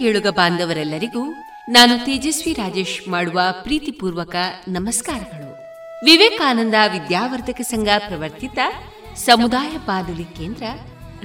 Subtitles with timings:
[0.00, 1.32] ಕೇಳುಗ ಬಾಂಧವರೆಲ್ಲರಿಗೂ
[1.68, 4.36] ನಾನು ತೇಜಸ್ವಿ ರಾಜೇಶ್ ಮಾಡುವ ಪ್ರೀತಿಪೂರ್ವಕ
[4.68, 5.52] ನಮಸ್ಕಾರಗಳು.
[6.04, 8.58] ವಿವೇಕಾನಂದ ವಿದ್ಯಾವರ್ಧಕ ಸಂಘ ಪ್ರವರ್ತಿತ
[9.16, 10.62] ಸಮುದಾಯ ಬಾನುಲಿ ಕೇಂದ್ರ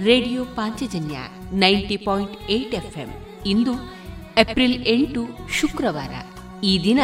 [0.03, 1.17] radio Panchajanya
[1.51, 3.25] ninety point eight FM.
[3.45, 3.73] ಇಂದು
[4.37, 6.13] ಏಪ್ರಿಲ್ ಎಂಟು, ಶುಕ್ರವಾರ.
[6.63, 6.99] ಈ ದಿನ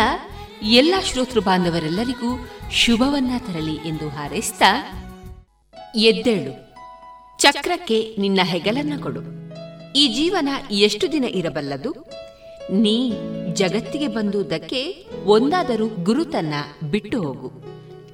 [0.63, 4.61] ಎಲ್ಲ ಶ್ರೋತೃ ಬಾಂಧವರೆಲ್ಲರಿಗೂ ಶುಭವನ್ನ ತರಲಿ ಎಂದು ಹಾರೈಸಿದ
[5.95, 6.75] ಎದ್ದೇಳು.
[7.37, 9.41] ಚಕ್ರಕ್ಕೆ ನಿನ್ನ ಹೆಗಲನ್ನ ಕೊಡು.
[9.95, 11.91] ಈ ಜೀವನ ಎಷ್ಟು ದಿನ ಇರಬಲ್ಲದು?
[12.71, 13.13] ನೀ
[13.53, 16.53] ಜಗತ್ತಿಗೆ ಬಂದುದಕ್ಕೆ ಒಂದಾದರೂ ಗುರುತನ್ನ
[16.91, 17.51] ಬಿಟ್ಟು ಹೋಗು.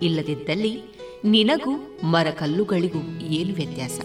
[0.01, 0.81] ಇಲ್ಲದಿದ್ದಲ್ಲಿ
[1.25, 3.99] ನಿನಗೂ ಮರಕಲ್ಲುಗಳಿಗೂ ಏನು ವ್ಯತ್ಯಾಸ?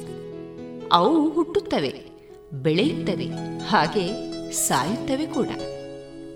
[0.93, 2.01] ಅವು ಹುಟ್ಟುತ್ತವೆ,
[2.53, 3.25] ಬೆಳೆಯುತ್ತವೆ,
[3.67, 5.49] ಹಾಗೆ ಸಾಯುತ್ತವೆ ಕೂಡ.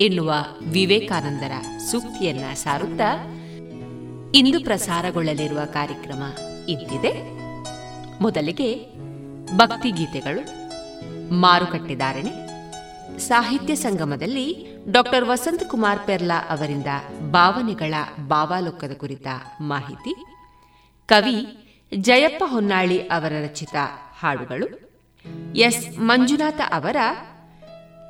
[0.01, 0.35] ಎನ್ನುವ
[0.67, 1.53] ವಿವೇಕಾನಂದರ
[1.91, 3.25] ಸೂಕ್ತಿಯನ್ನ ಸಾರುತ್ತಾ
[4.35, 6.23] ಇಂದು ಪ್ರಸಾರಗೊಳ್ಳಲಿರುವ ಕಾರ್ಯಕ್ರಮ
[6.69, 7.39] ಇಂತಿದೆ.
[8.23, 8.87] ಮೊದಲಿಗೆ
[9.57, 10.66] ಭಕ್ತಿಗೀತೆಗಳು.
[11.33, 12.33] ಮಾರುಕಟ್ಟೆದಾರಣೆ
[13.19, 16.87] ಸಾಹಿತ್ಯ ಸಂಗಮದಲ್ಲಿ ಡಾಕ್ಟರ್ ವಸಂತಕುಮಾರ್ ಪೆರ್ಲಾ ಅವರಿಂದ
[17.31, 17.95] ಭಾವನೆಗಳ
[18.27, 19.27] ಭಾವಾಲೋಕದ ಕುರಿತ
[19.61, 20.15] ಮಾಹಿತಿ,
[21.07, 21.39] ಕವಿ
[21.99, 23.77] ಜಯಪ್ಪ ಹೊನ್ನಾಳಿ ಅವರ ರಚಿತ
[24.21, 24.67] ಹಾಡುಗಳು,
[25.55, 25.99] ಎಸ್.
[25.99, 26.97] ಮಂಜುನಾಥ ಅವರ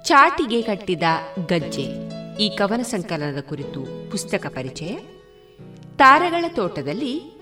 [0.04, 1.02] ಚಾಟಿಗೆ ಕಟ್ಟಿದ
[1.46, 1.86] ಗಜ್ಜೆ,
[2.42, 4.94] ಈ ಕವನ ಸಂಕಲನದ ಕುರಿತು ಪುಸ್ತಕ ಪರಿಚಯ,
[5.96, 7.36] ತಾರೆಗಳ ತೋಟದಲ್ಲಿ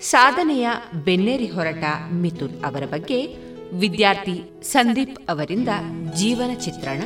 [0.00, 0.68] ಸಾಧನೆಯ
[1.04, 5.68] ಬೆನ್ನೇರಿ ಹೊರಟ ಮಿಥುನ್ ಅವರ ಬಗ್ಗೆ ವಿದ್ಯಾರ್ಥಿ ಸಂದೀಪ್ ಅವರಿಂದ
[6.14, 7.02] ಜೀವನ ಚಿತ್ರಣ.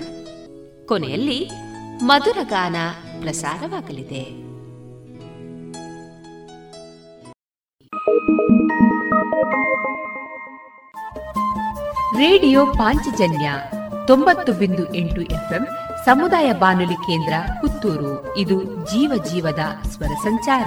[0.86, 1.50] ಕೊನೆಯಲ್ಲಿ
[2.02, 2.76] ಮಧುರ ಗಾನ
[3.20, 4.46] ಪ್ರಸಾರವಾಗಲಿದೆ.
[12.18, 13.52] ರೇಡಿಯೋ ಪಾಂಚಜನ್ಯ
[14.06, 15.66] ತೊಂಬತ್ತು ಬಿಂದು ಎಂಟು ಎಫ್ಎಂ
[16.04, 18.36] ಸಮುದಾಯ ಬಾನುಲಿ ಕೇಂದ್ರ ಪುತ್ತೂರು.
[18.36, 20.66] ಇದು ಜೀವ ಜೀವದ ಸ್ವರ ಸಂಚಾರ.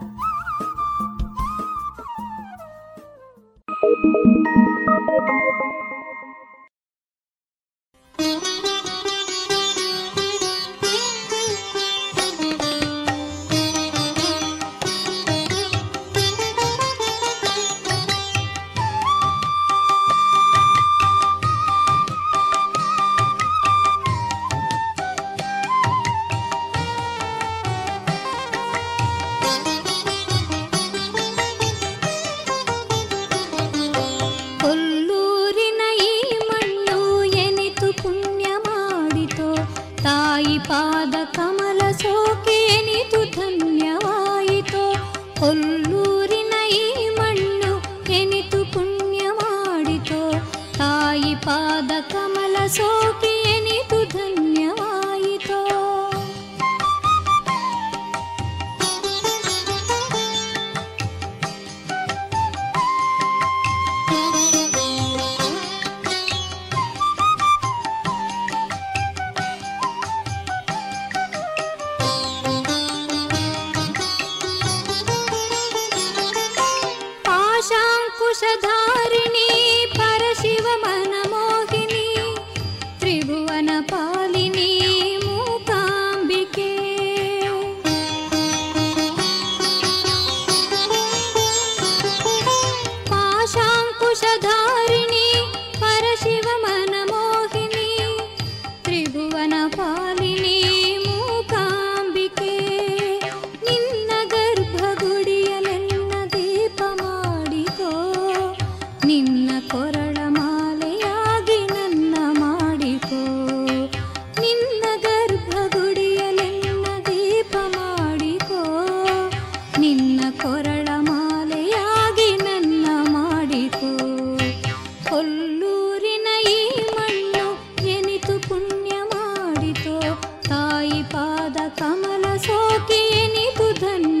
[131.81, 134.20] कमल सोनि बुधन्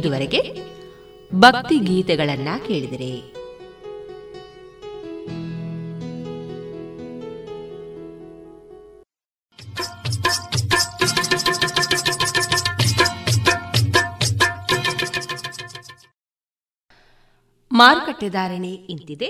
[0.00, 0.40] ಇದುವರೆಗೆ
[1.34, 3.34] ಭಕ್ತಿ ಗೀತೆಗಳನ್ನ ಕೇಳಿದಿರಿ.
[17.72, 19.26] ಮಾರುಕಟ್ಟೆ ಧಾರಣೆ ಇಂತಿದೆ.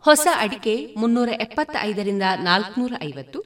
[0.00, 3.40] ಹೊಸ ಅಡಿಕೆ ಮುನ್ನೂರ ಎಪ್ಪತ್ತೈದರಿಂದ ನಾಲ್ಕುನೂರ ಐವತ್ತು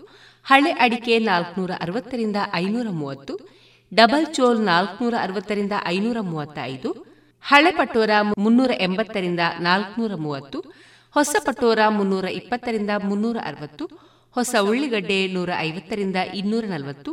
[0.44, 3.45] ಹಳೆ ಅಡಿಕೆ ನಾಲ್ಕುನೂರ ಅರವತ್ತರಿಂದ ಐನೂರ ಮೂವತ್ತು
[3.92, 6.90] ಡಬಲ್ ಚೋಲ್ ನಾಲ್ಕುನೂರ ಅರವತ್ತರಿಂದ ಐನೂರ ಮೂವತ್ತೈದು,
[7.42, 10.64] ಹಳೆ ಪಟೋರ ಮುನ್ನೂರ ಎಂಬತ್ತರಿಂದ ನಾಲ್ಕುನೂರ ಮೂವತ್ತು,
[11.14, 13.90] ಹೊಸ ಪಟೋರ ಮುನ್ನೂರ ಇಪ್ಪತ್ತರಿಂದ ಮುನ್ನೂರ ಅರವತ್ತು,
[14.32, 17.12] ಹೊಸ ಉಳ್ಳಿಗಡ್ಡೆ ನೂರ ಐವತ್ತರಿಂದ ಇನ್ನೂರ ನಲವತ್ತು,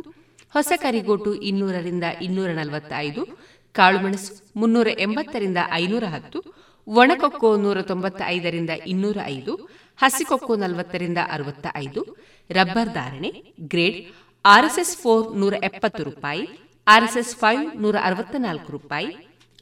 [0.54, 3.28] ಹೊಸ ಕರಿಗೋಟು ಇನ್ನೂರರಿಂದ ಇನ್ನೂರ ನಲವತ್ತೈದು,
[3.72, 6.40] ಕಾಳುಮೆಣಸು ಮುನ್ನೂರ ಎಂಬತ್ತರಿಂದ ಐನೂರ ಹತ್ತು,
[6.86, 12.16] ಒಣಕೊಕ್ಕೋ ನೂರ ತೊಂಬತ್ತ ಐದರಿಂದ ಇನ್ನೂರ ಐದು, ಹಸಿಕೊಕ್ಕೋ ನಲವತ್ತರಿಂದ ಅರವತ್ತ ಐದು
[12.50, 13.98] ರಬ್ಬರ್ ಧಾರಣೆ, ಗ್ರೇಡ್
[14.44, 19.10] ಆರ್ಎಸ್ಎಸ್ ಫೋರ್ ನೂರ ಎಪ್ಪತ್ತು ರೂಪಾಯಿ ಆರ್ಎಸ್ಎಸ್ ಫೈವ್ ನೂರ ಅರವತ್ತ ನಾಲ್ಕು ರೂಪಾಯಿ,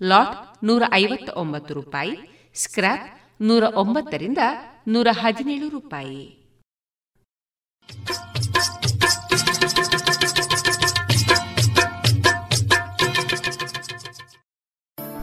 [0.00, 2.14] ಲಾಟ್ ನೂರ ಐವತ್ತ ಒಂಬತ್ತು ರೂಪಾಯಿ
[2.54, 3.06] ಸ್ಕ್ರಾಪ್
[3.42, 4.38] ನೂರ ಒಂಬತ್ತರಿಂದ
[4.88, 6.22] ನೂರ ಹದಿನೇಳು ರೂಪಾಯಿ.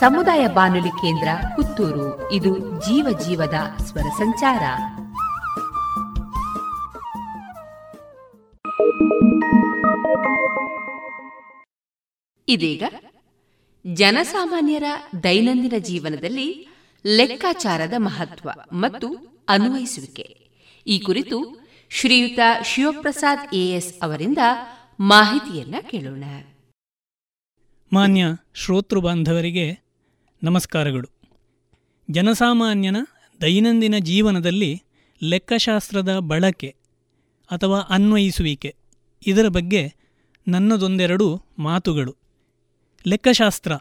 [0.00, 2.32] ಸಮುದಾಯ ಬಾನುಲಿ ಕೇಂದ್ರ ಪುತ್ತೂರು.
[2.32, 4.62] ಇದು ಜೀವ ಜೀವದ ಸ್ವರ ಸಂಚಾರ.
[12.48, 12.82] ಇದೀಗ
[13.94, 14.84] ಜನಸಾಮಾನ್ಯರ
[15.22, 16.68] ದೈನಂದಿನ ಜೀವನದಲ್ಲಿ
[17.06, 19.16] ಲೆಕ್ಕಾಚಾರದ ಮಹತ್ವ ಮತ್ತು
[19.48, 20.50] ಅನ್ವಯಿಸುವಿಕೆ.
[20.86, 24.38] ಈ ಕುರಿತು ಶ್ರೀಯುತ ಶಿವಪ್ರಸಾದ್ ಎಎಸ್ ಅವರಿಂದ
[25.00, 26.24] ಮಾಹಿತಿಯನ್ನ ಕೇಳೋಣ.
[27.92, 28.24] ಮಾನ್ಯ
[28.54, 29.85] ಶ್ರೋತೃ ಬಾಂಧವರಿಗೆ
[30.42, 31.08] ನಮಸ್ಕಾರಗಳು.
[32.10, 32.96] ಜನಸಾಮಾನ್ಯನ
[33.40, 34.82] ದೈನಂದಿನ ಜೀವನದಲ್ಲಿ
[35.22, 36.70] ಲೆಕ್ಕಶಾಸ್ತ್ರದ ಬಳಕೆ
[37.50, 38.70] ಅಥವಾ ಅನ್ವಯಿಸುವಿಕೆ
[39.26, 39.82] ಇದರ ಬಗ್ಗೆ
[40.48, 42.16] ನನ್ನದೊಂದೆರಡು ಮಾತುಗಳು.
[43.06, 43.72] ಲೆಕ್ಕಶಾಸ್ತ್ರ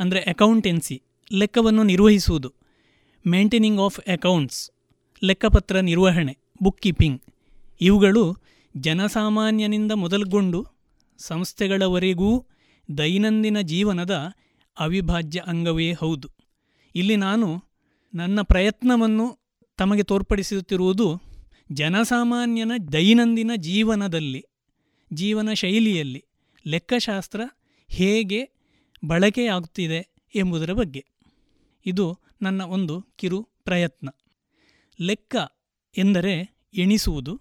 [0.00, 2.50] ಅಂದರೆ ಅಕೌಂಟೆನ್ಸಿ, ಲೆಕ್ಕವನ್ನು ನಿರ್ವಹಿಸುವುದು.
[3.26, 4.70] ಮೇಂಟೈನಿಂಗ್ ಆಫ್ ಅಕೌಂಟ್ಸ್,
[5.22, 7.22] ಲೆಕ್ಕಪತ್ರ ನಿರ್ವಹಣೆ, ಬುಕ್ ಕೀಪಿಂಗ್
[7.80, 8.24] ಇವುಗಳು
[8.76, 10.66] ಜನಸಾಮಾನ್ಯನಿಂದ ಮೊದಲುಗೊಂಡು
[11.18, 12.46] ಸಂಸ್ಥೆಗಳವರೆಗೂ
[12.98, 14.36] ದೈನಂದಿನ ಜೀವನದ
[14.78, 16.28] ಅವಿಭಾಜ್ಯ ಅಂಗವೇ ಹೌದು.
[16.94, 17.64] ಇಲ್ಲಿ ನಾನು
[18.14, 19.38] ನನ್ನ ಪ್ರಯತ್ನವನ್ನು
[19.76, 21.20] ತಮಗೆ ತೋರ್ಪಡಿಸುತ್ತಿರುವುದು
[21.72, 24.44] ಜನಸಾಮಾನ್ಯನ ದೈನಂದಿನ ಜೀವನದಲ್ಲಿ,
[25.12, 26.24] ಜೀವನ ಶೈಲಿಯಲ್ಲಿ
[26.66, 27.40] ಲೆಕ್ಕಶಾಸ್ತ್ರ
[27.88, 28.50] ಹೇಗೆ
[29.04, 31.06] ಬಳಕೆಯಾಗುತ್ತಿದೆ ಎಂಬುದರ ಬಗ್ಗೆ.
[31.86, 34.08] ಇದು ನನ್ನ ಒಂದು ಕಿರು ಪ್ರಯತ್ನ.
[35.00, 35.36] ಲೆಕ್ಕ
[35.98, 37.40] ಎಂದರೆ ಎಣಿಸುವುದು,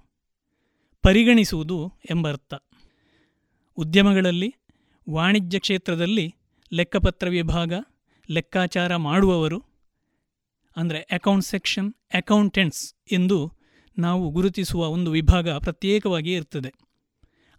[1.01, 2.53] ಪರಿಗಣಿಸುವುದು ಎಂಬರ್ಥ.
[3.77, 4.55] ಉದ್ಯಮಗಳಲ್ಲಿ,
[5.09, 6.35] ವಾಣಿಜ್ಯ ಕ್ಷೇತ್ರದಲ್ಲಿ
[6.73, 7.73] ಲೆಕ್ಕಪತ್ರ ವಿಭಾಗ,
[8.31, 9.63] ಲೆಕ್ಕಾಚಾರ ಮಾಡುವವರು,
[10.77, 13.51] ಅಂದರೆ ಅಕೌಂಟ್ ಸೆಕ್ಷನ್ ಅಕೌಂಟೆಂಟ್ಸ್ ಎಂದು
[13.99, 16.73] ನಾವು ಗುರುತಿಸುವ ಒಂದು ವಿಭಾಗ ಪ್ರತ್ಯೇಕವಾಗಿ ಇರ್ತದೆ.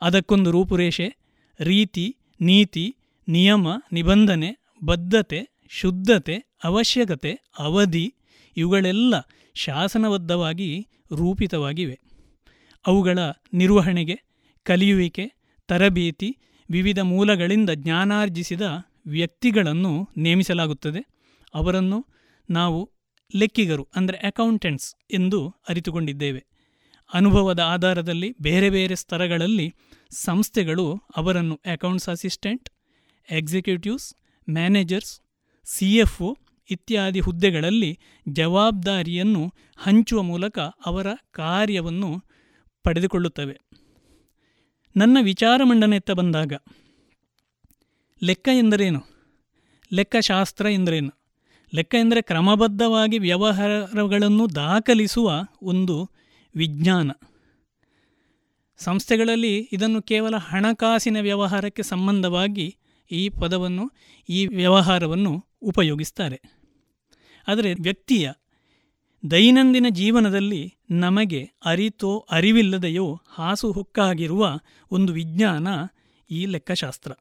[0.02, 1.16] ಅದಕ್ಕೊಂದು ರೂಪುರೇಷೆ,
[1.60, 2.96] ರೀತಿ, ನೀತಿ,
[3.28, 8.14] ನಿಯಮ, ನಿಬಂಧನೆ, ಬದ್ಧತೆ, ಶುದ್ಧತೆ, ಅವಶ್ಯಕತೆ, ಅವಧಿ
[8.56, 9.14] ಇವುಗಳೆಲ್ಲ
[9.54, 12.00] ಶಾಸನಬದ್ಧವಾಗಿ ರೂಪಿತವಾಗಿವೆ.
[12.86, 13.18] ಅವುಗಳ
[13.52, 14.20] ನಿರ್ವಹಣೆಗೆ,
[14.62, 15.32] ಕಲಿಯುವಿಕೆ,
[15.68, 16.38] ತರಬೇತಿ,
[16.70, 18.62] ವಿವಿಧ ಮೂಲಗಳಿಂದ ಜ್ಞಾನಾರ್ಜಿಸಿದ
[19.06, 21.00] ವ್ಯಕ್ತಿಗಳನ್ನು ನೇಮಿಸಲಾಗುತ್ತದೆ.
[21.54, 21.98] ಅವರನ್ನು
[22.50, 22.80] ನಾವು
[23.34, 26.42] ಲೆಕ್ಕಿಗರು, ಅಂದರೆ ಅಕೌಂಟೆಂಟ್ಸ್ ಎಂದು ಅರಿತುಕೊಂಡಿದ್ದೇವೆ.
[27.14, 29.74] ಅನುಭವದ ಆಧಾರದಲ್ಲಿ ಬೇರೆ ಬೇರೆ ಸ್ತರಗಳಲ್ಲಿ
[30.10, 30.86] ಸಂಸ್ಥೆಗಳು
[31.16, 32.70] ಅವರನ್ನು accounts assistant
[33.28, 34.14] executives
[34.48, 35.12] managers
[35.66, 36.36] C F O
[36.70, 37.98] ಇತ್ಯಾದಿ ಹುದ್ದೆಗಳಲ್ಲಿ
[38.28, 39.42] ಜವಾಬ್ದಾರಿಯನ್ನು
[39.76, 42.10] ಹಂಚುವ ಮೂಲಕ ಅವರ ಕಾರ್ಯವನ್ನು
[42.84, 43.56] ಪಡೆದುಕೊಳ್ಳುತ್ತವೆ.
[44.96, 46.52] ನನ್ನ ವಿಚಾರ ಮಂಡನೆತ್ತ ಬಂದಾಗ
[48.22, 49.00] ಲೆಕ್ಕ ಎಂದರೇನು?
[49.92, 51.10] ಲೆಕ್ಕಶಾಸ್ತ್ರ ಎಂದರೇನು?
[51.74, 56.10] ಲೆಕ್ಕ ಎಂದರೆ ಕ್ರಮಬದ್ಧವಾಗಿ ವ್ಯವಹಾರಗಳನ್ನು ದಾಖಲಿಸುವ ಒಂದು
[56.56, 57.10] ವಿಜ್ಞಾನ.
[58.78, 62.76] ಸಂಸ್ಥೆಗಳಲ್ಲಿ ಇದನ್ನು ಕೇವಲ ಹಣಕಾಸಿನ ವ್ಯವಹಾರಕ್ಕೆ ಸಂಬಂಧವಾಗಿ
[63.10, 63.90] ಈ ಪದವನ್ನು,
[64.28, 66.40] ಈ ವ್ಯವಹಾರವನ್ನು ಉಪಯೋಗಿಸ್ತಾರೆ.
[67.48, 68.32] ಆದರೆ ವ್ಯಕ್ತಿಯ
[69.30, 74.58] ದೈನಂದಿನ ಜೀವನದಲ್ಲಿ ನಮಗೆ ಅರಿತೋ ಅರಿವಿಲ್ಲದೆಯೋ ಹಾಸುಹೊಕ್ಕಾಗಿರುವ
[74.90, 75.68] ಒಂದು ವಿಜ್ಞಾನ
[76.30, 77.12] ಈ ಲೆಕ್ಕಶಾಸ್ತ್ರ.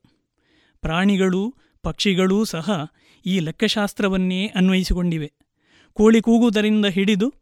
[0.86, 2.86] ಪ್ರಾಣಿಗಳು ಪಕ್ಷಿಗಳೂ ಸಹ
[3.26, 5.34] ಈ ಲೆಕ್ಕಶಾಸ್ತ್ರವನ್ನೇ ಅನ್ವಯಿಸಿಕೊಂಡಿವೆ.
[5.94, 7.34] ಕೋಳಿ ಕೂಗುವುದರಿಂದ ಹಿಡಿದು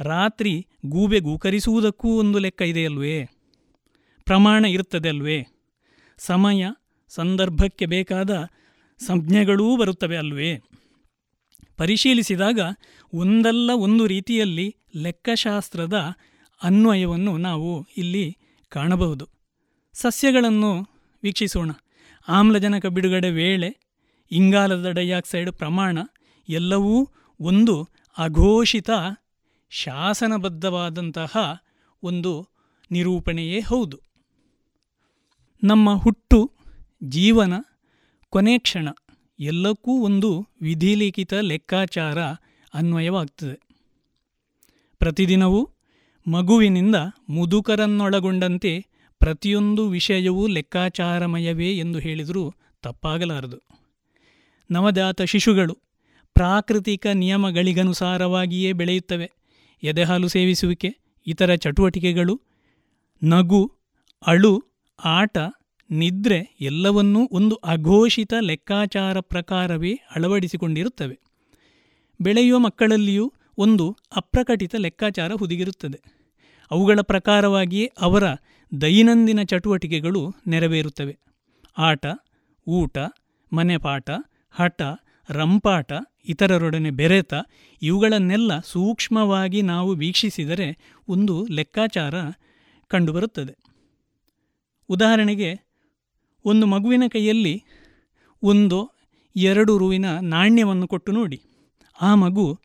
[0.00, 3.24] ರಾತ್ರಿ ಗೂಬೆ ಗೂಕರಿಸುವುದಕ್ಕೂ ಒಂದು ಲೆಕ್ಕ ಇದೆಯಲ್ವೇ?
[4.24, 5.46] ಪ್ರಮಾಣ ಇರುತ್ತದೆ ಅಲ್ವೇ?
[6.18, 6.66] ಸಮಯ
[7.08, 8.48] ಸಂದರ್ಭಕ್ಕೆ ಬೇಕಾದ
[9.06, 10.60] ಸಂಜ್ಞೆಗಳೂ ಬರುತ್ತವೆ ಅಲ್ವೇ?
[11.76, 12.60] ಪರಿಶೀಲಿಸಿದಾಗ
[13.14, 16.14] ಒಂದಲ್ಲ ಒಂದು ರೀತಿಯಲ್ಲಿ ಲೆಕ್ಕಶಾಸ್ತ್ರದ
[16.62, 18.36] ಅನ್ವಯವನ್ನು ನಾವು ಇಲ್ಲಿ
[18.68, 19.28] ಕಾಣಬಹುದು.
[19.92, 20.88] ಸಸ್ಯಗಳನ್ನು
[21.22, 21.70] ವೀಕ್ಷಿಸೋಣ.
[22.28, 23.76] ಆಮ್ಲಜನಕ ಬಿಡುಗಡೆ ವೇಳೆ
[24.30, 25.98] ಇಂಗಾಲದ ಡೈಆಕ್ಸೈಡ್ ಪ್ರಮಾಣ
[26.48, 27.08] ಎಲ್ಲವೂ
[27.40, 28.90] ಒಂದು ಅಘೋಷಿತ
[29.70, 31.62] ಶಾಸನಬದ್ಧವಾದಂತಹ
[32.02, 32.48] ಒಂದು
[32.90, 34.00] ನಿರೂಪಣೆಯೇ ಹೌದು.
[35.64, 36.52] ನಮ್ಮ ಹುಟ್ಟು,
[37.04, 37.54] ಜೀವನ,
[38.30, 38.88] ಕೊನೆ ಕ್ಷಣ
[39.40, 42.22] ಎಲ್ಲಕ್ಕೂ ಒಂದು ವಿಧಿಲಿಖಿತ ಲೆಕ್ಕಾಚಾರ
[42.74, 43.60] ಅನ್ವಯವಾಗ್ತದೆ.
[44.98, 45.70] ಪ್ರತಿದಿನವೂ
[46.30, 46.94] ಮಗುವಿನಿಂದ
[47.28, 48.86] ಮುದುಕರನ್ನೊಳಗೊಂಡಂತೆ
[49.18, 53.58] ಪ್ರತಿಯೊಂದು ವಿಷಯವೂ ಲೆಕ್ಕಾಚಾರಮಯವೇ ಎಂದು ಹೇಳಿದರೂ ತಪ್ಪಾಗಲಾರದು.
[54.70, 55.78] ನವಜಾತ ಶಿಶುಗಳು
[56.34, 59.30] ಪ್ರಾಕೃತಿಕ ನಿಯಮಗಳಿಗನುಸಾರವಾಗಿಯೇ ಬೆಳೆಯುತ್ತವೆ.
[59.82, 60.96] ಎದೆಹಾಲು ಸೇವಿಸುವಿಕೆ,
[61.26, 62.40] ಇತರ ಚಟುವಟಿಕೆಗಳು,
[63.22, 63.72] ನಗು,
[64.26, 64.64] ಅಳು,
[65.04, 65.38] ಆಟ,
[65.90, 71.18] ನಿದ್ರೆ ಎಲ್ಲವನ್ನೂ ಒಂದು ಅಘೋಷಿತ ಲೆಕ್ಕಾಚಾರ ಪ್ರಕಾರವೇ ಅಳವಡಿಸಿಕೊಂಡಿರುತ್ತವೆ.
[72.20, 76.00] ಬೆಳೆಯುವ ಮಕ್ಕಳಲ್ಲಿಯೂ ಒಂದು ಅಪ್ರಕಟಿತ ಲೆಕ್ಕಾಚಾರ ಹುದುಗಿರುತ್ತದೆ.
[76.70, 78.22] ಅವುಗಳ ಪ್ರಕಾರವಾಗಿಯೇ ಅವರ
[78.80, 81.18] ದೈನಂದಿನ ಚಟುವಟಿಕೆಗಳು ನೆರವೇರುತ್ತವೆ.
[81.78, 82.06] ಆಟ,
[82.66, 82.98] ಊಟ,
[83.52, 84.10] ಮನೆಪಾಠ,
[84.50, 84.82] ಹಠ,
[85.30, 85.92] ರಂಪಾಟ,
[86.24, 87.34] ಇತರರೊಡನೆ ಬೆರೆತ
[87.82, 92.14] ಇವುಗಳನ್ನೆಲ್ಲ ಸೂಕ್ಷ್ಮವಾಗಿ ನಾವು ವೀಕ್ಷಿಸಿದರೆ ಒಂದು ಲೆಕ್ಕಾಚಾರ
[92.88, 93.56] ಕಂಡುಬರುತ್ತದೆ.
[94.88, 95.60] ಉದಾಹರಣೆಗೆ,
[96.44, 97.62] ಒಂದು ಮಗುವಿನ ಕೈಯಲ್ಲಿ
[98.42, 98.90] ಒಂದು
[99.36, 101.42] ಎರಡು ರುವಿನ ನಾಣ್ಯವನ್ನು ಕೊಟ್ಟು ನೋಡಿ.
[102.00, 102.60] ಆ ಮಗು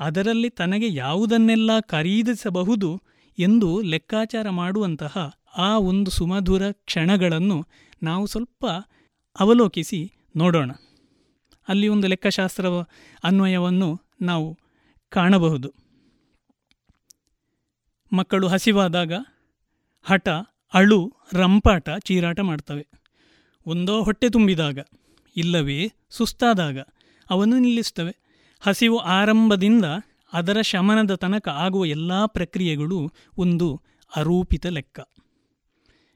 [0.00, 3.02] ಅದರಲ್ಲಿ ತನಗೆ ಯಾವುದನ್ನೆಲ್ಲ ಖರೀದಿಸಬಹುದು
[3.38, 7.66] ಎಂದು ಲೆಕ್ಕಾಚಾರ ಮಾಡುವಂತಹ ಆ ಒಂದು ಸುಮಧುರ ಕ್ಷಣಗಳನ್ನು
[8.02, 8.66] ನಾವು ಸ್ವಲ್ಪ
[9.40, 10.70] ಅವಲೋಕಿಸಿ ನೋಡೋಣ.
[11.68, 12.66] ಅಲ್ಲಿ ಒಂದು ಲೆಕ್ಕಶಾಸ್ತ್ರ
[13.24, 14.58] ಅನ್ವಯವನ್ನು ನಾವು
[15.08, 15.74] ಕಾಣಬಹುದು.
[18.12, 19.12] ಮಕ್ಕಳು ಹಸಿವಾದಾಗ
[20.02, 20.28] ಹಠ,
[20.74, 22.86] ಅಳು, ರಂಪಾಟ, ಚೀರಾಟ ಮಾಡ್ತವೆ.
[23.66, 24.78] ಒಂದೋ ಹೊಟ್ಟೆ ತುಂಬಿದಾಗ,
[25.36, 26.78] ಇಲ್ಲವೇ ಸುಸ್ತಾದಾಗ,
[27.30, 28.16] ಅವನ್ನು ನಿಲ್ಲಿಸ್ತವೆ
[28.60, 29.84] ಹಸಿವು ಆರಂಭದಿಂದ
[30.32, 33.82] ಅದರ ಶಮನದ ತನಕ ಆಗುವ ಎಲ್ಲ ಪ್ರಕ್ರಿಯೆಗಳು ಒಂದು
[34.16, 35.00] ಅರೂಪಿತ ಲೆಕ್ಕ.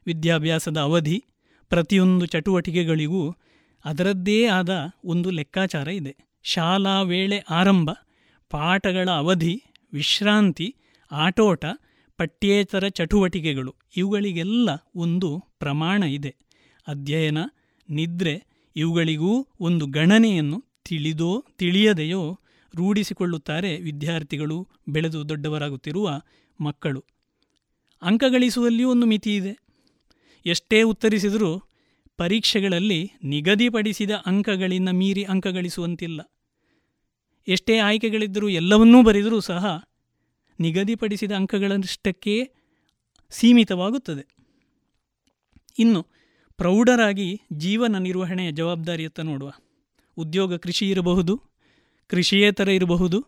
[0.07, 1.25] ವಿದ್ಯಾಭ್ಯಾಸದ ಅವಧಿ,
[1.69, 3.31] ಪ್ರತಿಯೊಂದು ಚಟುವಟಿಕೆಗಳಿಗೂ
[3.85, 6.17] ಅದರದ್ದೇ ಆದ ಒಂದು ಲೆಕ್ಕಾಚಾರ ಇದೆ.
[6.43, 7.91] ಶಾಲಾ ವೇಳೆ ಆರಂಭ,
[8.51, 9.62] ಪಾಠಗಳ ಅವಧಿ,
[9.93, 10.77] ವಿಶ್ರಾಂತಿ,
[11.12, 11.65] ಆಟೋಟ,
[12.17, 16.37] ಪಠ್ಯೇತರ ಚಟುವಟಿಕೆಗಳು ಇವುಗಳಿಗೆಲ್ಲ ಒಂದು ಪ್ರಮಾಣ ಇದೆ.
[16.89, 17.39] ಅಧ್ಯಯನ,
[17.91, 18.45] ನಿದ್ರೆ
[18.77, 22.41] ಇವುಗಳಿಗೂ ಒಂದು ಗಣನೆಯನ್ನು ತಿಳಿದೋ ತಿಳಿಯದೆಯೋ
[22.75, 26.20] ರೂಢಿಸಿಕೊಳ್ಳುತ್ತಾರೆ ವಿದ್ಯಾರ್ಥಿಗಳು ಬೆಳೆದು ದೊಡ್ಡವರಾಗುತ್ತಿರುವ
[26.61, 27.05] ಮಕ್ಕಳು.
[28.03, 29.59] ಅಂಕ ಗಳಿಸುವಲ್ಲಿಯೂ ಒಂದು ಮಿತಿ ಇದೆ.
[30.47, 31.62] ಎಷ್ಟೇ ಉತ್ತರಿಸಿದರೂ
[32.16, 36.20] ಪರೀಕ್ಷೆಗಳಲ್ಲಿ ನಿಗದಿಪಡಿಸಿದ ಅಂಕಗಳಿಂದ ಮೀರಿ ಅಂಕ ಗಳಿಸುವಂತಿಲ್ಲ
[37.49, 39.85] ಎಷ್ಟೇ ಆಯ್ಕೆಗಳಿದ್ದರೂ ಎಲ್ಲವನ್ನೂ ಬರೆದರೂ ಸಹ
[40.61, 42.51] ನಿಗದಿಪಡಿಸಿದ ಅಂಕಗಳಷ್ಟಕ್ಕೆ
[43.31, 44.37] ಸೀಮಿತವಾಗುತ್ತದೆ.
[45.79, 46.07] ಇನ್ನು,
[46.57, 49.53] ಪ್ರೌಢರಾಗಿ ಜೀವನ ನಿರ್ವಹಣೆಯ ಜವಾಬ್ದಾರಿಯತ್ತ ನೋಡುವ.
[50.16, 51.43] ಉದ್ಯೋಗ ಕೃಷಿ ಇರಬಹುದು
[52.09, 53.27] ಕೃಷಿಯೇತರ ಇರಬಹುದು.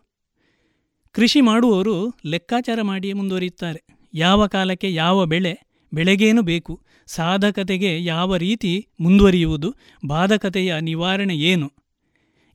[1.11, 3.83] ಕೃಷಿ ಮಾಡುವವರು ಲೆಕ್ಕಾಚಾರ ಮಾಡಿಯೇ ಮುಂದುವರಿಯುತ್ತಾರೆ.
[4.13, 5.59] ಯಾವ ಕಾಲಕ್ಕೆ ಯಾವ ಬೆಳೆ,
[5.93, 9.75] ಬೆಳೆಗೇನು ಬೇಕು, ಸಾಧಕತೆಗೆ ಯಾವ ರೀತಿ ಮುಂದುವರಿಯುವುದು,
[10.05, 11.71] ಬಾಧಕತೆಯ ನಿವಾರಣೆ ಏನು?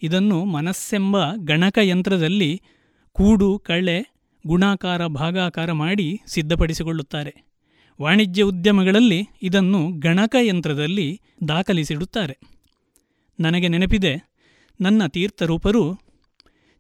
[0.03, 2.62] ಇದನ್ನು ಮನಸ್ಸೆಂಬ ಗಣಕಯಂತ್ರದಲ್ಲಿ
[3.12, 4.12] ಕೂಡು, ಕಳೆ,
[4.47, 7.53] ಗುಣಾಕಾರ, ಭಾಗಾಕಾರ ಮಾಡಿ ಸಿದ್ಧಪಡಿಸಿಕೊಳ್ಳುತ್ತಾರೆ.
[8.03, 12.39] ವಾಣಿಜ್ಯ ಉದ್ಯಮಗಳಲ್ಲಿ ಇದನ್ನು ಗಣಕಯಂತ್ರದಲ್ಲಿ ದಾಖಲಿಸಿಡುತ್ತಾರೆ.
[13.41, 14.33] ನನಗೆ ನೆನಪಿದೆ,
[14.81, 16.12] ನನ್ನ ತೀರ್ಥರೂಪರು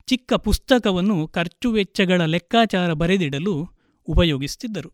[0.06, 3.68] ಚಿಕ್ಕ ಪುಸ್ತಕವನ್ನು ಖರ್ಚು ವೆಚ್ಚಗಳ ಲೆಕ್ಕಾಚಾರ ಬರೆದಿಡಲು
[4.08, 4.92] ಉಪಯೋಗಿಸುತ್ತಿದ್ದರು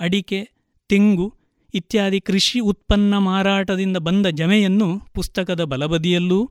[0.00, 0.48] ಅಡಿಕೆ,
[0.88, 1.34] ತೆಂಗು
[1.74, 6.50] ಇತ್ಯಾದಿ ಕೃಷಿ ಉತ್ಪನ್ನ ಮಾರಾಟದಿಂದ ಬಂದ ಜಮೆಯನ್ನು ಪುಸ್ತಕದ ಬಲಬದಿಯಲ್ಲೂ,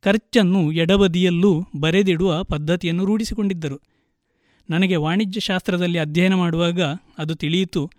[0.00, 3.80] ಖರ್ಚನ್ನು ಎಡಬದಿಯಲ್ಲೂ ಬರೆದಿಡುವ ಪದ್ಧತಿಯನ್ನು ರೂಢಿಸಿಕೊಂಡಿದ್ದರು.
[4.70, 6.80] ನನಗೆ ವಾಣಿಜ್ಯ ಶಾಸ್ತ್ರದಲ್ಲಿ ಅಧ್ಯಯನ ಮಾಡುವಾಗ
[7.18, 7.90] ಅದು ತಿಳಿಯಿತು,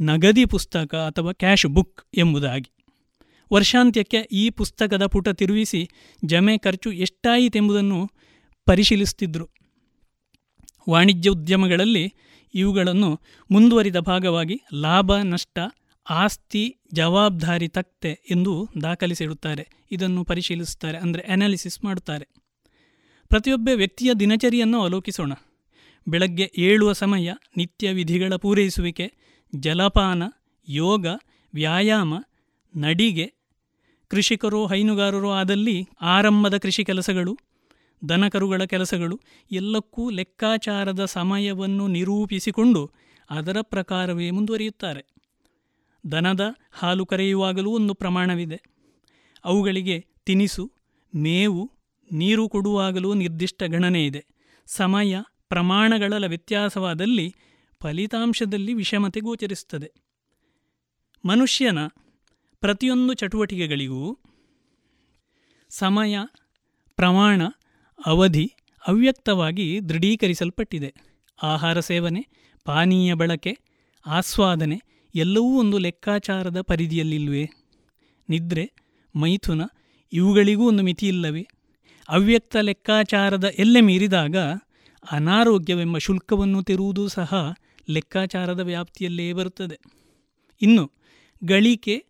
[0.00, 2.75] ನಗದಿ ಪುಸ್ತಕ ಅಥವಾ ಕ್ಯಾಶ್ ಬುಕ್ ಎಂಬುದಾಗಿ.
[3.52, 5.88] ವರ್ಷಾಂತ್ಯಕ್ಕೆ ಈ ಪುಸ್ತಕದ ಪುಟ ತಿರುಗಿಸಿ
[6.24, 8.10] ಜಮೆ ಖರ್ಚು ಎಷ್ಟಾಯಿತೆಂಬುದನ್ನು
[8.64, 9.48] ಪರಿಶೀಲಿಸುತ್ತಿದ್ದರು
[10.88, 12.14] ವಾಣಿಜ್ಯ ಉದ್ಯಮಗಳಲ್ಲಿ
[12.54, 13.20] ಇವುಗಳನ್ನು
[13.50, 15.58] ಮುಂದುವರಿದ ಭಾಗವಾಗಿ ಲಾಭ, ನಷ್ಟ,
[16.10, 19.68] ಆಸ್ತಿ, ಜವಾಬ್ದಾರಿ ತಕ್ತೆ ಎಂದು ದಾಖಲಿಸಿಡುತ್ತಾರೆ.
[19.90, 22.28] ಇದನ್ನು ಪರಿಶೀಲಿಸುತ್ತಾರೆ, ಅಂದರೆ ಅನಾಲಿಸಿಸ್ ಮಾಡುತ್ತಾರೆ.
[23.28, 25.32] ಪ್ರತಿಯೊಬ್ಬ ವ್ಯಕ್ತಿಯ ದಿನಚರಿಯನ್ನು ಅವಲೋಕಿಸೋಣ.
[26.08, 29.12] ಬೆಳಗ್ಗೆ ಏಳುವ ಸಮಯ ನಿತ್ಯ ವಿಧಿಗಳ ಪೂರೈಸುವಿಕೆ,
[29.56, 30.22] ಜಲಪಾನ,
[30.68, 31.06] ಯೋಗ,
[31.54, 32.14] ವ್ಯಾಯಾಮ,
[32.76, 33.35] ನಡಿಗೆ
[34.08, 37.38] ಕೃಷಿಕರು, ಹೈನುಗಾರರು ಆದಲ್ಲಿ ಆರಂಭದ ಕೃಷಿ ಕೆಲಸಗಳು,
[38.08, 42.90] ದನಕರುಗಳ ಕೆಲಸಗಳು ಎಲ್ಲಕ್ಕೂ ಲೆಕ್ಕಾಚಾರದ ಸಮಯವನ್ನು ನಿರೂಪಿಸಿಕೊಂಡು
[43.30, 45.06] ಅದರ ಪ್ರಕಾರವೇ ಮುಂದುವರಿಯುತ್ತಾರೆ.
[46.12, 46.40] ದನದ
[46.72, 48.60] ಹಾಲು ಕರೆಯುವಾಗಲೂ ಒಂದು ಪ್ರಮಾಣವಿದೆ.
[49.44, 50.72] ಅವುಗಳಿಗೆ ತಿನಿಸು,
[51.14, 51.72] ಮೇವು,
[52.12, 54.26] ನೀರು ಕೊಡುವಾಗಲೂ ನಿರ್ದಿಷ್ಟ ಗಣನೆ ಇದೆ.
[54.66, 55.16] ಸಮಯ,
[55.48, 57.34] ಪ್ರಮಾಣಗಳ ವ್ಯತ್ಯಾಸವಾದಲ್ಲಿ
[57.82, 59.92] ಫಲಿತಾಂಶದಲ್ಲಿ ವಿಷಮತೆ ಗೋಚರಿಸುತ್ತದೆ.
[61.24, 61.78] ಮನುಷ್ಯನ
[62.60, 64.18] ಪ್ರತಿಯೊಂದು ಚಟುವಟಿಕೆಗಳಿಗೂ
[65.68, 66.18] ಸಮಯ,
[66.96, 67.42] ಪ್ರಮಾಣ,
[68.06, 68.54] ಅವಧಿ
[68.86, 70.94] ಅವ್ಯಕ್ತವಾಗಿ ದೃಢೀಕರಿಸಲ್ಪಟ್ಟಿದೆ.
[71.42, 72.28] ಆಹಾರ ಸೇವನೆ,
[72.64, 73.58] ಪಾನೀಯ ಬಳಕೆ,
[74.06, 74.82] ಆಸ್ವಾದನೆ
[75.14, 77.48] ಎಲ್ಲವೂ ಒಂದು ಲೆಕ್ಕಾಚಾರದ ಪರಿಧಿಯಲ್ಲಿಲ್ವೇ?
[78.28, 78.72] ನಿದ್ರೆ,
[79.16, 79.62] ಮೈಥುನ
[80.12, 81.46] ಇವುಗಳಿಗೂ ಒಂದು ಮಿತಿಯಿಲ್ಲವೇ?
[82.08, 84.36] ಅವ್ಯಕ್ತ ಲೆಕ್ಕಾಚಾರದ ಎಲ್ಲೆ ಮೀರಿದಾಗ
[85.10, 87.54] ಅನಾರೋಗ್ಯವೆಂಬ ಶುಲ್ಕವನ್ನು ತೆರುವುದು ಸಹ
[87.88, 89.78] ಲೆಕ್ಕಾಚಾರದ ವ್ಯಾಪ್ತಿಯಲ್ಲೇ ಬರುತ್ತದೆ.
[90.62, 90.92] ಇನ್ನು,
[91.44, 92.06] ಗಳಿಕೆ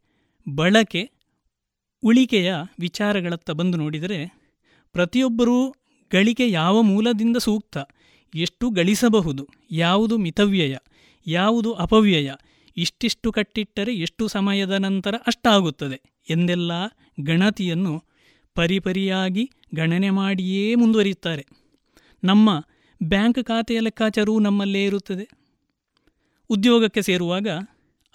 [0.55, 1.11] ಬಳಕೆ
[2.03, 4.39] ಉಳಿಕೆಯ ವಿಚಾರಗಳತ್ತ ಬಂದು ನೋಡಿದರೆ,
[4.93, 5.71] ಪ್ರತಿಯೊಬ್ಬರೂ
[6.13, 7.79] ಗಳಿಕೆ ಯಾವ ಮೂಲದಿಂದ ಸೂಕ್ತ,
[8.35, 10.77] ಎಷ್ಟು ಗಳಿಸಬಹುದು, ಯಾವುದು ಮಿತವ್ಯಯ,
[11.27, 12.33] ಯಾವುದು ಅಪವ್ಯಯ,
[12.77, 16.73] ಇಷ್ಟಿಷ್ಟು ಕಟ್ಟಿಟ್ಟರೆ ಎಷ್ಟು ಸಮಯದ ನಂತರ ಅಷ್ಟಾಗುತ್ತದೆ ಎಂದೆಲ್ಲ
[17.21, 18.03] ಗಣತಿಯನ್ನು
[18.55, 21.47] ಪರಿಪರಿಯಾಗಿ ಗಣನೆ ಮಾಡಿಯೇ ಮುಂದುವರಿಯುತ್ತಾರೆ.
[22.25, 22.67] ನಮ್ಮ
[23.03, 25.29] ಬ್ಯಾಂಕ್ ಖಾತೆಯ ಲೆಕ್ಕಾಚಾರವೂ ನಮ್ಮಲ್ಲೇ ಇರುತ್ತದೆ.
[26.49, 27.47] ಉದ್ಯೋಗಕ್ಕೆ ಸೇರುವಾಗ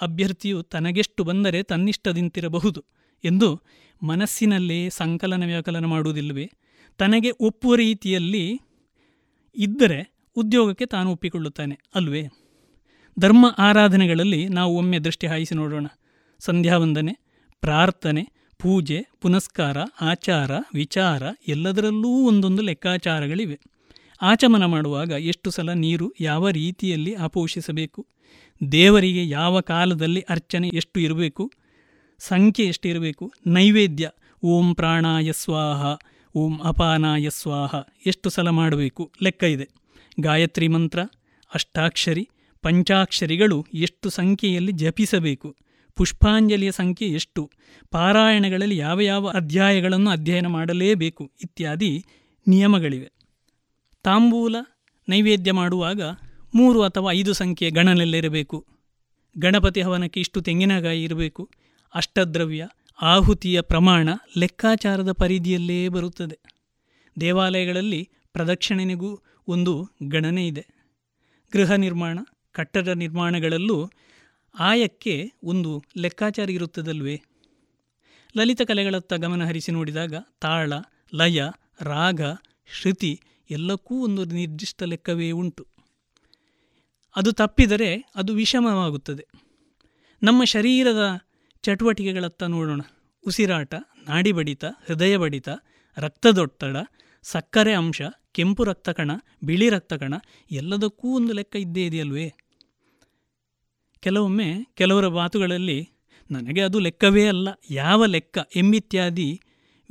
[0.01, 2.85] ಅಭ್ಯರ್ಥಿಯು ತನಗೆಷ್ಟು ಬಂದರೆ ತನ್ನಿಷ್ಟದಿಂತಿರಬಹುದು
[3.23, 3.61] ಎಂದು
[4.03, 6.51] ಮನಸ್ಸಿನಲ್ಲೇ ಸಂಕಲನ ವ್ಯಾಕಲನ ಮಾಡುವುದಿಲ್ಲವೇ?
[6.97, 8.59] ತನಗೆ ಒಪ್ಪುವ ರೀತಿಯಲ್ಲಿ
[9.55, 12.27] ಇದ್ದರೆ ಉದ್ಯೋಗಕ್ಕೆ ತಾನು ಒಪ್ಪಿಕೊಳ್ಳುತ್ತಾನೆ ಅಲ್ವೇ?
[13.19, 15.85] ಧರ್ಮ ಆರಾಧನೆಗಳಲ್ಲಿ ನಾವು ಒಮ್ಮೆ ದೃಷ್ಟಿ ಹಾಯಿಸಿ ನೋಡೋಣ.
[16.39, 17.17] ಸಂಧ್ಯಾವಂದನೆ
[17.61, 18.23] ಪ್ರಾರ್ಥನೆ,
[18.59, 23.59] ಪೂಜೆ, ಪುನಸ್ಕಾರ, ಆಚಾರ, ವಿಚಾರ ಎಲ್ಲದರಲ್ಲೂ ಒಂದೊಂದು ಲೆಕ್ಕಾಚಾರಗಳಿವೆ.
[24.21, 28.07] ಆಚಮನ ಮಾಡುವಾಗ ಎಷ್ಟು ಸಲ ನೀರು ಯಾವ ರೀತಿಯಲ್ಲಿ ಆಪೋಷಿಸಬೇಕು?
[28.71, 31.51] ದೇವರಿಗೆ ಯಾವ ಕಾಲದಲ್ಲಿ ಅರ್ಚನೆ ಎಷ್ಟು ಇರಬೇಕು,
[32.19, 34.11] ಸಂಖ್ಯೆ ಎಷ್ಟಿರಬೇಕು ನೈವೇದ್ಯ,
[34.43, 35.85] ಓಂ ಪ್ರಾಣಾಯ ಸ್ವಾಹ,
[36.35, 39.69] ಓಂ ಅಪಾನಾಯ ಸ್ವಾಹ, ಎಷ್ಟು ಸಲ ಮಾಡಬೇಕು ಲೆಕ್ಕ ಇದೆ.
[40.19, 40.99] ಗಾಯತ್ರಿ ಮಂತ್ರ,
[41.53, 42.29] ಅಷ್ಟಾಕ್ಷರಿ,
[42.61, 45.55] ಪಂಚಾಕ್ಷರಿಗಳು ಎಷ್ಟು ಸಂಖ್ಯೆಯಲ್ಲಿ ಜಪಿಸಬೇಕು,
[45.95, 47.51] ಪುಷ್ಪಾಂಜಲಿಯ ಸಂಖ್ಯೆ ಎಷ್ಟು,
[47.91, 52.05] ಪಾರಾಯಣಗಳಲ್ಲಿ ಯಾವ ಯಾವ ಅಧ್ಯಾಯಗಳನ್ನು ಅಧ್ಯಯನ ಮಾಡಲೇಬೇಕು ಇತ್ಯಾದಿ
[52.47, 53.11] ನಿಯಮಗಳಿವೆ.
[54.03, 54.55] ತಾಂಬೂಲ
[55.09, 56.01] ನೈವೇದ್ಯ ಮಾಡುವಾಗ
[56.55, 58.67] ಮೂರು ಅಥವಾ ಐದು ಸಂಖ್ಯೆ ಗಣನಲ್ಲಿರಬೇಕು.
[59.39, 61.49] ಗಣಪತಿ ಹವನಕ್ಕೆ ಇಷ್ಟು ತೆಂಗಿನಕಾಯಿ ಇರಬೇಕು.
[61.95, 62.67] ಅಷ್ಟದ್ರವ್ಯ,
[63.01, 66.39] ಆಹುತಿಯ ಪ್ರಮಾಣ ಲೆಕ್ಕಾಚಾರದ ಪರಿಧಿಯಲ್ಲೇ ಬರುತ್ತದೆ.
[67.19, 70.65] ದೇವಾಲಯಗಳಲ್ಲಿ ಪ್ರದಕ್ಷಿಣೆನೆಗೂ ಒಂದು ಗಣನೆ ಇದೆ.
[71.53, 72.19] ಗೃಹ ನಿರ್ಮಾಣ,
[72.51, 73.91] ಕಟ್ಟಡ ನಿರ್ಮಾಣಗಳಲ್ಲೂ
[74.59, 77.21] ಆಯಕ್ಕೆ ಒಂದು ಲೆಕ್ಕಾಚಾರ ಇರುತ್ತದಲ್ವೇ?
[78.37, 80.73] ಲಲಿತ ಕಲೆಗಳತ್ತ ಗಮನ ಹರಿಸಿ ನೋಡಿದಾಗ ತಾಳ,
[81.15, 81.41] ಲಯ,
[81.81, 82.21] ರಾಗ
[82.79, 85.80] ಶ್ರುತಿ ಎಲ್ಲಕ್ಕೂ ಒಂದು ನಿರ್ದಿಷ್ಟ ಲೆಕ್ಕವೇ ಉಂಟು.
[87.15, 89.27] ಅದು ತಪ್ಪಿದರೆ ಅದು ವಿಷಮವಾಗುತ್ತದೆ.
[90.23, 91.19] ನಮ್ಮ ಶರೀರದ
[91.61, 92.81] ಚಟುವಟಿಕೆಗಳತ್ತ ನೋಡೋಣ.
[93.27, 93.73] ಉಸಿರಾಟ
[94.07, 95.49] ನಾಡಿ ಬಡಿತ ಹೃದಯ ಬಡಿತ
[95.97, 96.77] ರಕ್ತದೊತ್ತಡ,
[97.21, 98.01] ಸಕ್ಕರೆ ಅಂಶ,
[98.31, 99.11] ಕೆಂಪು ರಕ್ತಕಣ,
[99.43, 100.13] ಬಿಳಿ ರಕ್ತಕಣ
[100.51, 102.33] ಎಲ್ಲದಕ್ಕೂ ಒಂದು ಲೆಕ್ಕ ಇದ್ದೇ ಇದೆಯಲ್ವೇ?
[103.99, 105.89] ಕೆಲವೊಮ್ಮೆ ಕೆಲವರ ಮಾತುಗಳಲ್ಲಿ
[106.31, 109.41] ನನಗೆ ಅದು ಲೆಕ್ಕವೇ ಅಲ್ಲ, ಯಾವ ಲೆಕ್ಕ ಎಂಬಿತ್ಯಾದಿ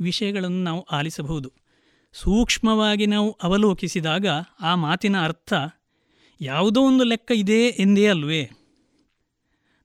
[0.01, 1.53] ವಿಷಯಗಳನ್ನು ನಾವು ಆಲಿಸಬಹುದು.
[2.13, 4.25] ಸೂಕ್ಷ್ಮವಾಗಿ ನಾವು ಅವಲೋಕಿಸಿದಾಗ
[4.61, 5.53] ಆ ಮಾತಿನ ಅರ್ಥ
[6.41, 8.49] ಯಾವುದೋ ಒಂದು ಲೆಕ್ಕ ಇದೆ ಎಂದೇ ಅಲ್ವೇ?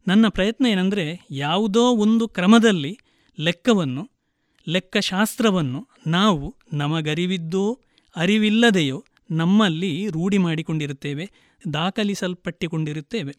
[0.08, 2.98] ನನ್ನ ಪ್ರಯತ್ನ ಏನಂದರೆ ಯಾವುದೋ ಒಂದು ಕ್ರಮದಲ್ಲಿ
[3.40, 4.10] ಲೆಕ್ಕವನ್ನು,
[4.68, 7.80] ಲೆಕ್ಕಶಾಸ್ತ್ರವನ್ನು ನಾವು ನಮಗರಿವಿದ್ದೋ
[8.16, 11.30] ಅರಿವಿಲ್ಲದೆಯೋ ನಮ್ಮಲ್ಲಿ ರೂಢಿ ಮಾಡಿಕೊಂಡಿರುತ್ತೇವೆ,
[11.72, 13.36] ದಾಖಲಿಸಲ್ಪಟ್ಟಿಕೊಂಡಿರುತ್ತೇವೆ.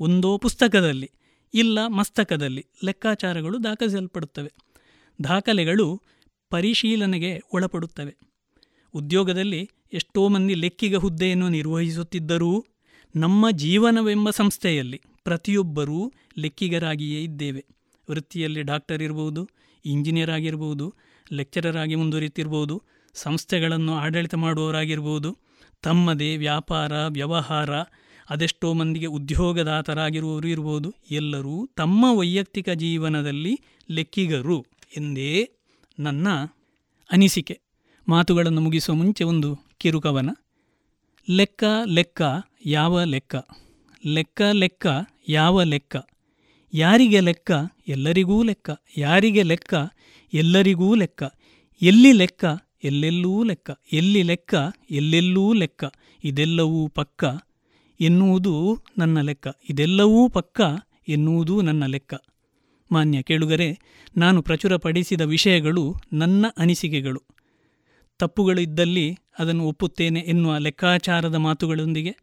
[0.00, 1.10] ಒಂದೋ ಪುಸ್ತಕದಲ್ಲಿ
[1.54, 4.52] ಇಲ್ಲ ಮಸ್ತಕದಲ್ಲಿ ಲೆಕ್ಕಾಚಾರಗಳು ದಾಖಲಿಸಲ್ಪಡುತ್ತವೆ.
[5.24, 6.02] ದಾಖಲೆಗಳು
[6.50, 8.16] ಪರಿಶೀಲನೆಗೆ ಒಳಪಡುತ್ತವೆ.
[8.94, 12.66] ಉದ್ಯೋಗದಲ್ಲಿ ಎಷ್ಟೋ ಮಂದಿ ಲೆಕ್ಕಿಗ ಹುದ್ದೆಯನ್ನು ನಿರ್ವಹಿಸುತ್ತಿದ್ದರೂ
[13.16, 17.66] ನಮ್ಮ ಜೀವನವೆಂಬ ಸಂಸ್ಥೆಯಲ್ಲಿ ಪ್ರತಿಯೊಬ್ಬರೂ ಲೆಕ್ಕಿಗರಾಗಿಯೇ ಇದ್ದೇವೆ.
[18.10, 19.48] ವೃತ್ತಿಯಲ್ಲಿ ಡಾಕ್ಟರ್ ಇರ್ಬೋದು,
[19.84, 20.94] ಇಂಜಿನಿಯರ್ ಆಗಿರ್ಬೋದು,
[21.32, 22.82] ಲೆಕ್ಚರರ್ ಆಗಿ ಮುಂದುವರಿತಿರ್ಬೋದು
[23.14, 25.38] ಸಂಸ್ಥೆಗಳನ್ನು ಆಡಳಿತ ಮಾಡುವವರಾಗಿರ್ಬೋದು,
[25.82, 27.70] ತಮ್ಮದೇ ವ್ಯಾಪಾರ, ವ್ಯವಹಾರ,
[28.30, 33.60] ಅದೆಷ್ಟೋ ಮಂದಿಗೆ ಉದ್ಯೋಗದಾತರಾಗಿರುವವರು ಇರ್ಬೋದು, ಎಲ್ಲರೂ ತಮ್ಮ ವೈಯಕ್ತಿಕ ಜೀವನದಲ್ಲಿ
[33.90, 34.66] ಲೆಕ್ಕಿಗರು
[34.96, 35.50] ಎಂದೇ
[35.98, 36.28] ನನ್ನ
[37.12, 37.60] ಅನಿಸಿಕೆ.
[38.08, 40.30] ಮಾತುಗಳನ್ನು ಮುಗಿಸುವ ಮುಂಚೆ ಒಂದು ಕಿರುಕವನ?
[41.30, 42.22] ಲೆಕ್ಕ ಲೆಕ್ಕ,
[42.66, 43.36] ಯಾವ ಲೆಕ್ಕ?
[44.06, 44.86] ಲೆಕ್ಕ ಲೆಕ್ಕ,
[45.28, 45.96] ಯಾವ ಲೆಕ್ಕ?
[46.74, 47.50] ಯಾರಿಗೆ ಲೆಕ್ಕ?
[47.88, 48.70] ಎಲ್ಲರಿಗೂ ಲೆಕ್ಕ.
[48.96, 49.74] ಯಾರಿಗೆ ಲೆಕ್ಕ?
[50.34, 51.22] ಎಲ್ಲರಿಗೂ ಲೆಕ್ಕ.
[51.82, 52.44] ಎಲ್ಲಿ ಲೆಕ್ಕ?
[52.84, 53.70] ಎಲ್ಲೆಲ್ಲೂ ಲೆಕ್ಕ.
[53.92, 54.54] ಎಲ್ಲಿ ಲೆಕ್ಕ?
[54.90, 55.84] ಎಲ್ಲೆಲ್ಲೂ ಲೆಕ್ಕ.
[56.24, 57.24] ಇದೆಲ್ಲವೂ ಪಕ್ಕ
[58.00, 59.48] ಎನ್ನುವುದು ನನ್ನ ಲೆಕ್ಕ.
[59.70, 60.60] ಇದೆಲ್ಲವೂ ಪಕ್ಕ
[61.08, 62.14] ಎನ್ನುವುದು ನನ್ನ ಲೆಕ್ಕ.
[62.92, 63.78] ಮಾನ್ಯ ಕೇಳುಗರೆ,
[64.16, 67.22] ನಾನು ಪ್ರಚುರಪಡಿಸಿದ ವಿಷಯಗಳು ನನ್ನ ಅನಿಸಿಕೆಗಳು.
[68.18, 72.16] ತಪ್ಪುಗಳು ಇದ್ದಲ್ಲಿ ಅದನ್ನು ಒಪ್ಪುತ್ತೇನೆ ಎನ್ನುವ ಲೆಕ್ಕಾಚಾರದ ಮಾತುಗಳೊಂದಿಗೆ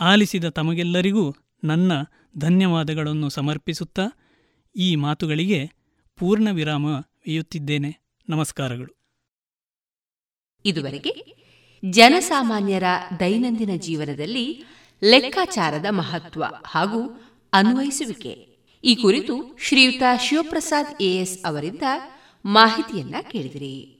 [0.00, 1.34] ಆಲಿಸಿದ ತಮಗೆಲ್ಲರಿಗೂ
[1.64, 1.92] ನನ್ನ
[2.38, 4.02] ಧನ್ಯವಾದಗಳನ್ನು ಸಮರ್ಪಿಸುತ್ತಾ
[4.76, 5.70] ಈ ಮಾತುಗಳಿಗೆ
[6.16, 6.86] ಪೂರ್ಣ ವಿರಾಮ
[7.26, 7.98] ಇಯುತ್ತಿದ್ದೇನೆ
[8.28, 9.00] ನಮಸ್ಕಾರಗಳು.
[10.64, 11.40] ಇದುವರೆಗೆ
[11.90, 12.82] ಜನಸಾಮಾನ್ಯರ
[13.20, 14.64] ದೈನಂದಿನ ಜೀವನದಲ್ಲಿ
[15.02, 17.20] ಲೆಕ್ಕಾಚಾರದ ಮಹತ್ವ ಹಾಗೂ
[17.52, 18.58] ಅನ್ವಯಿಸುವಿಕೆ.
[18.84, 21.82] ಈ ಕುರಿತು ಶ್ರೀಯುತ ಶಿವಪ್ರಸಾದ್ ಎಎಸ್ ಅವರಿಂದ
[22.44, 23.99] ಮಾಹಿತಿಯನ್ನ ಕೇಳಿದಿರಿ.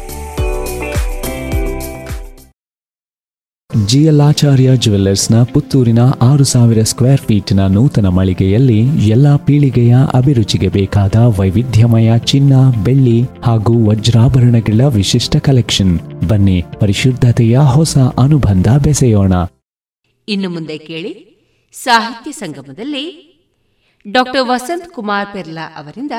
[3.85, 12.53] ಜಿಯಲಾಚಾರ್ಯ ಜುವೆಲ್ಲರ್ಸ್ನ ಪುತ್ತೂರಿನ ಆರು ಸಾವಿರ ಸ್ಕ್ವೇರ್ ಫೀಟ್ನ ನೂತನ ಮಳಿಗೆಯಲ್ಲಿ ಎಲ್ಲ ಪೀಳಿಗೆಯ ಅಭಿರುಚಿಗೆ ಬೇಕಾದ ವೈವಿಧ್ಯಮಯ ಚಿನ್ನ,
[12.83, 15.99] ಬೆಳ್ಳಿ ಹಾಗೂ ವಜ್ರಾಭರಣಗಳ ವಿಶಿಷ್ಟ ಕಲೆಕ್ಷನ್.
[16.27, 19.33] ಬನ್ನಿ, ಪರಿಶುದ್ಧತೆಯ ಹೊಸ ಅನುಬಂಧ ಬೆಸೆಯೋಣ.
[20.27, 21.13] ಇನ್ನು ಮುಂದೆ ಕೇಳಿ,
[21.73, 23.27] ಸಾಹಿತ್ಯ ಸಂಗಮದಲ್ಲಿ
[24.11, 26.11] ಡಾಕ್ಟರ್ ವಸಂತ್ ಕುಮಾರ್ ಪೆರ್ಲಾ ಅವರಿಂದ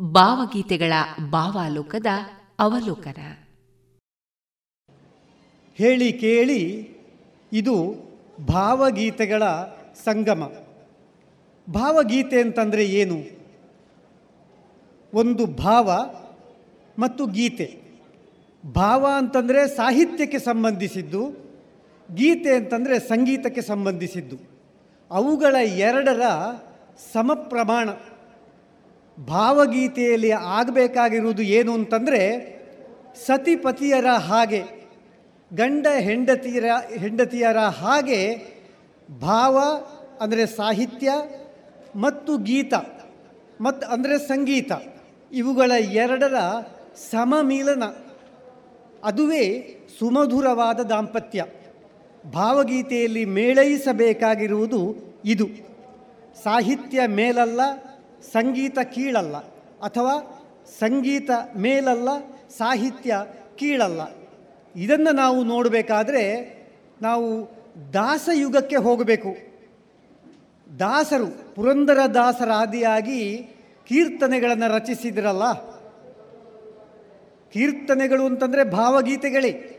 [0.00, 0.92] ಭಾವಗೀತೆಗಳ
[1.30, 2.06] ಭಾವಾಲೋಕದ
[2.58, 3.41] ಅವಲೋಕನ.
[5.78, 6.90] ಹೇಳಿ ಕೇಳಿ
[7.52, 7.94] ಇದು
[8.50, 9.44] ಭಾವಗೀತೆಗಳ
[10.04, 10.52] ಸಂಗಮ.
[11.72, 13.42] ಭಾವಗೀತೆ ಅಂತಂದರೆ ಏನು?
[15.14, 15.92] ಒಂದು ಭಾವ
[16.98, 17.80] ಮತ್ತು ಗೀತೆ.
[18.74, 21.52] ಭಾವ ಅಂತಂದರೆ ಸಾಹಿತ್ಯಕ್ಕೆ ಸಂಬಂಧಿಸಿದ್ದು,
[22.14, 24.36] ಗೀತೆ ಅಂತಂದರೆ ಸಂಗೀತಕ್ಕೆ ಸಂಬಂಧಿಸಿದ್ದು.
[25.10, 26.20] ಅವುಗಳ ಎರಡರ
[27.12, 27.90] ಸಮಪ್ರಮಾಣ.
[29.24, 32.20] ಭಾವಗೀತೆಯಲ್ಲಿ ಆಗಬೇಕಾಗಿರುವುದು ಏನು ಅಂತಂದರೆ
[33.26, 34.81] ಸತಿಪತಿಯರ ಹಾಗೆ.
[35.54, 36.66] ಗಂಡ ಹೆಂಡತಿಯರ
[37.02, 38.20] ಹೆಂಡತಿಯರ ಹಾಗೆ
[39.08, 39.56] ಭಾವ,
[40.20, 41.12] ಅಂದರೆ ಸಾಹಿತ್ಯ
[41.96, 42.74] ಮತ್ತು ಗೀತ
[43.60, 44.72] ಮತ್ತು ಅಂದರೆ ಸಂಗೀತ,
[45.32, 45.72] ಇವುಗಳ
[46.02, 46.36] ಎರಡರ
[47.10, 47.84] ಸಮಮಿಲನ.
[49.04, 49.44] ಅದುವೇ
[49.98, 51.44] ಸುಮಧುರವಾದ ದಾಂಪತ್ಯ.
[52.32, 54.80] ಭಾವಗೀತೆಯಲ್ಲಿ ಮೇಳೈಸಬೇಕಾಗಿರುವುದು
[55.24, 55.46] ಇದು.
[56.44, 57.60] ಸಾಹಿತ್ಯ ಮೇಲಲ್ಲ,
[58.32, 59.36] ಸಂಗೀತ ಕೀಳಲ್ಲ,
[59.88, 60.14] ಅಥವಾ
[60.78, 62.08] ಸಂಗೀತ ಮೇಲಲ್ಲ,
[62.58, 63.14] ಸಾಹಿತ್ಯ
[63.56, 64.02] ಕೀಳಲ್ಲ.
[64.76, 66.54] ಇದನ್ನು ನಾವು ನೋಡಬೇಕಾದ್ರೆ
[67.02, 67.48] ನಾವು
[67.92, 69.36] ದಾಸಯುಗಕ್ಕೆ ಹೋಗಬೇಕು.
[70.78, 73.38] ದಾಸರು, ಪುರಂದರ ದಾಸರಾದಿಯಾಗಿ
[73.86, 75.52] ಕೀರ್ತನೆಗಳನ್ನು ರಚಿಸಿದ್ರಲ್ಲ?
[77.52, 79.78] ಕೀರ್ತನೆಗಳು ಅಂತಂದರೆ ಭಾವಗೀತೆಗಳೇ.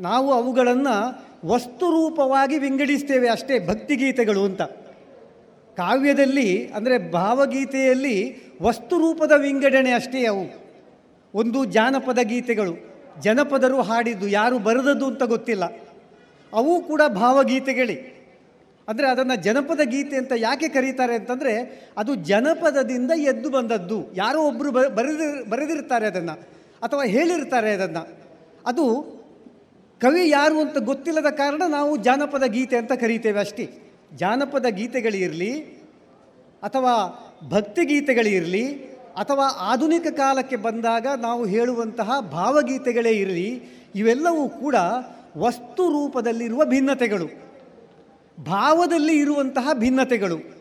[0.00, 4.62] ನಾವು ಅವುಗಳನ್ನು ವಸ್ತುರೂಪವಾಗಿ ವಿಂಗಡಿಸ್ತೇವೆ ಅಷ್ಟೇ, ಭಕ್ತಿಗೀತೆಗಳು ಅಂತ.
[5.76, 10.64] ಕಾವ್ಯದಲ್ಲಿ ಅಂದರೆ ಭಾವಗೀತೆಯಲ್ಲಿ ವಸ್ತುರೂಪದ ವಿಂಗಡಣೆ ಅಷ್ಟೇ ಅವು.
[11.34, 15.64] ಒಂದು ಜಾನಪದ ಗೀತೆಗಳು ಜನಪದರು ಹಾಡಿದ್ದು ಯಾರು ಬರೆದದ್ದು ಅಂತ ಗೊತ್ತಿಲ್ಲ.
[16.52, 18.10] ಅವು ಕೂಡ ಭಾವಗೀತೆಗಳೇ.
[18.88, 24.14] ಅಂದರೆ ಅದನ್ನು ಜನಪದ ಗೀತೆ ಅಂತ ಯಾಕೆ ಕರೀತಾರೆ ಅಂತಂದರೆ ಅದು ಜನಪದದಿಂದ ಎದ್ದು ಬಂದದ್ದು.
[24.14, 26.32] ಯಾರೋ ಒಬ್ಬರು ಬರೆದಿ, ಬರೆದಿರ್ತಾರೆ ಅದನ್ನು,
[26.82, 28.08] ಅಥವಾ ಹೇಳಿರ್ತಾರೆ ಅದನ್ನು.
[28.66, 29.14] ಅದು
[30.00, 33.70] ಕವಿ ಯಾರು ಅಂತ ಗೊತ್ತಿಲ್ಲದ ಕಾರಣ ನಾವು ಜಾನಪದ ಗೀತೆ ಅಂತ ಕರೀತೇವೆ ಅಷ್ಟೇ.
[34.16, 35.60] ಜಾನಪದ ಗೀತೆಗಳಿರಲಿ,
[36.62, 36.94] ಅಥವಾ
[37.48, 43.62] ಭಕ್ತಿಗೀತೆಗಳಿರಲಿ ಅಥವಾ ಆಧುನಿಕ ಕಾಲಕ್ಕೆ ಬಂದಾಗ ನಾವು ಹೇಳುವಂತಹ ಭಾವಗೀತೆಗಳೇ ಇರಲಿ,
[43.94, 44.74] ಇವೆಲ್ಲವೂ ಕೂಡ
[45.36, 47.26] ವಸ್ತು ರೂಪದಲ್ಲಿರುವ ಭಿನ್ನತೆಗಳು.
[48.44, 50.54] ಭಾವದಲ್ಲಿ ಇರುವಂತಹ ಭಿನ್ನತೆಗಳು.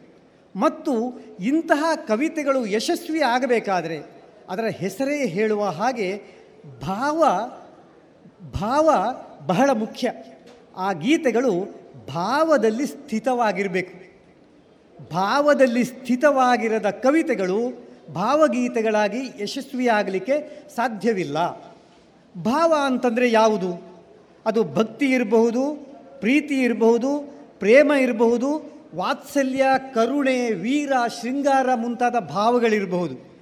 [0.56, 3.99] ಮತ್ತು ಇಂತಹ ಕವಿತೆಗಳು ಯಶಸ್ವಿ ಆಗಬೇಕಾದರೆ
[4.49, 6.22] ಅದರ ಹೆಸರೇ ಹೇಳುವ ಹಾಗೆ
[6.82, 7.26] ಭಾವ
[8.62, 10.12] ಭಾವ ಬಹಳ ಮುಖ್ಯ.
[10.78, 11.51] ಆ ಗೀತೆಗಳು
[12.08, 14.14] ಭಾವದಲ್ಲಿ ಸ್ಥಿತವಾಗಿರಬೇಕು.
[15.14, 21.38] ಭಾವದಲ್ಲಿ ಸ್ಥಿತವಾಗಿರದ ಕವಿತೆಗಳು ಭಾವಗೀತೆಗಳಾಗಿ ಯಶಸ್ವಿಯಾಗಲಿಕ್ಕೆ ಸಾಧ್ಯವಿಲ್ಲ.
[22.41, 23.93] ಭಾವ ಅಂತಂದರೆ ಯಾವುದು?
[24.45, 30.91] ಅದು ಭಕ್ತಿ ಇರಬಹುದು, ಪ್ರೀತಿ ಇರಬಹುದು, ಪ್ರೇಮ ಇರಬಹುದು, ವಾತ್ಸಲ್ಯ, ಕರುಣೆ, ವೀರ,
[31.22, 33.34] ಶೃಂಗಾರ ಮುಂತಾದ ಭಾವಗಳಿರಬಹುದು.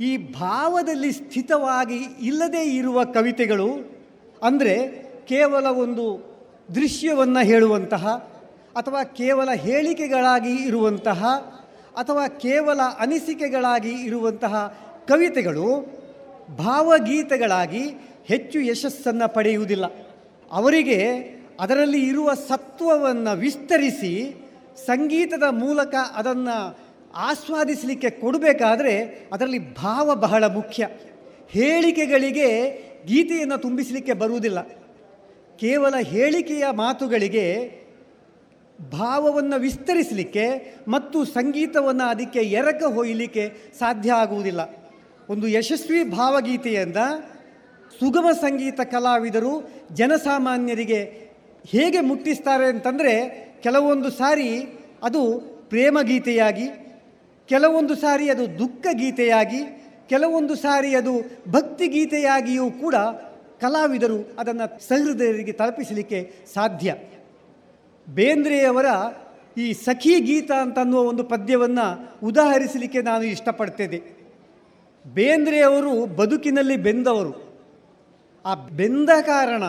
[0.00, 4.00] ಈ ಭಾವದಲ್ಲಿ ಸ್ಥಿತವಾಗಿ ಇಲ್ಲದೇ ಇರುವ ಕವಿತೆಗಳು
[4.42, 4.88] ಅಂದರೆ
[5.28, 6.30] ಕೇವಲ ಒಂದು
[6.74, 8.06] ದೃಶ್ಯವನ್ನು ಹೇಳುವಂತಹ
[8.76, 11.24] ಅಥವಾ ಕೇವಲ ಹೇಳಿಕೆಗಳಾಗಿ ಇರುವಂತಹ
[12.00, 14.78] ಅಥವಾ ಕೇವಲ ಅನಿಸಿಕೆಗಳಾಗಿ ಇರುವಂತಹ
[15.08, 16.00] ಕವಿತೆಗಳು
[16.58, 17.82] ಭಾವಗೀತೆಗಳಾಗಿ
[18.26, 19.84] ಹೆಚ್ಚು ಯಶಸ್ಸನ್ನು ಪಡೆಯುವುದಿಲ್ಲ.
[20.52, 21.08] ಅವರಿಗೆ
[21.60, 24.34] ಅದರಲ್ಲಿ ಇರುವ ಸತ್ವವನ್ನು ವಿಸ್ತರಿಸಿ
[24.86, 26.78] ಸಂಗೀತದ ಮೂಲಕ ಅದನ್ನು
[27.14, 30.88] ಆಸ್ವಾದಿಸಲಿಕ್ಕೆ ಕೊಡಬೇಕಾದ್ರೆ ಅದರಲ್ಲಿ ಭಾವ ಬಹಳ ಮುಖ್ಯ.
[31.50, 32.48] ಹೇಳಿಕೆಗಳಿಗೆ
[33.06, 34.62] ಗೀತೆಯನ್ನು ತುಂಬಿಸಲಿಕ್ಕೆ ಬರುವುದಿಲ್ಲ.
[35.58, 37.79] ಕೇವಲ ಹೇಳಿಕೆಯ ಮಾತುಗಳಿಗೆ
[38.88, 44.60] ಭಾವವನ್ನು ವಿಸ್ತರಿಸಲಿಕ್ಕೆ ಮತ್ತು ಸಂಗೀತವನ್ನು ಅದಕ್ಕೆ ಎರಕ ಹೊಯ್ಯಲಿಕ್ಕೆ ಸಾಧ್ಯ ಆಗುವುದಿಲ್ಲ.
[45.28, 46.96] ಒಂದು ಯಶಸ್ವಿ ಭಾವಗೀತೆಯಿಂದ
[48.00, 51.30] ಸುಗಮ ಸಂಗೀತ ಕಲಾವಿದರು ಜನಸಾಮಾನ್ಯರಿಗೆ
[51.66, 53.14] ಹೇಗೆ ಮುಟ್ಟಿಸ್ತಾರೆ ಅಂತಂದರೆ,
[53.62, 54.64] ಕೆಲವೊಂದು ಸಾರಿ
[55.02, 56.68] ಅದು ಪ್ರೇಮ ಗೀತೆಯಾಗಿ
[57.48, 59.62] ಕೆಲವೊಂದು ಸಾರಿ ಅದು ದುಃಖ ಗೀತೆಯಾಗಿ
[60.08, 61.20] ಕೆಲವೊಂದು ಸಾರಿ ಅದು
[61.50, 62.94] ಭಕ್ತಿ ಗೀತೆಯಾಗಿಯೂ ಕೂಡ
[63.60, 66.94] ಕಲಾವಿದರು ಅದನ್ನು ಸಹೃದಯರಿಗೆ ತಲುಪಿಸಲಿಕ್ಕೆ ಸಾಧ್ಯ.
[68.08, 68.86] ಬೇಂದ್ರೆಯವರ
[69.56, 74.20] ಈ ಸಖಿ ಗೀತ ಅಂತನ್ನುವ ಒಂದು ಪದ್ಯವನ್ನು ಉದಾಹರಿಸಲಿಕ್ಕೆ ನಾನು ಇಷ್ಟಪಡ್ತೇನೆ.
[75.06, 77.50] ಬೇಂದ್ರೆಯವರು ಬದುಕಿನಲ್ಲಿ ಬೆಂದವರು.
[78.44, 79.62] ಆ ಬೆಂದ ಕಾರಣ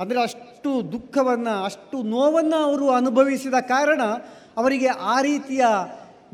[0.00, 4.02] ಅಂದರೆ ಅಷ್ಟು ದುಃಖವನ್ನು, ಅಷ್ಟು ನೋವನ್ನು ಅವರು ಅನುಭವಿಸಿದ ಕಾರಣ
[4.56, 5.64] ಅವರಿಗೆ ಆ ರೀತಿಯ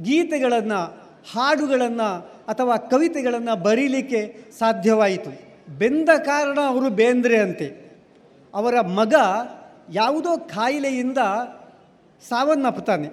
[0.02, 5.50] ಗೀತೆಗಳನ್ನು, ಹಾಡುಗಳನ್ನು ಅಥವಾ ಕವಿತೆಗಳನ್ನು ಬರೀಲಿಕ್ಕೆ ಸಾಧ್ಯವಾಯಿತು.
[5.78, 7.90] ಬೆಂದ ಕಾರಣ ಅವರು ಬೇಂದ್ರೆ ಅಂತೆ
[8.54, 9.14] ಅವರ ಮಗ
[9.90, 11.18] ಯಾವುದೋ ಕಾಯಿಲೆಯಿಂದ
[12.28, 13.08] ಸಾವನ್ನಪ್ಪುತ್ತಾನೆ.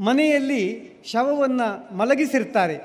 [0.00, 2.80] ಮನೆಯಲ್ಲಿ ಶವವನ್ನು ಮಲಗಿಸಿರ್ತಾರೆ.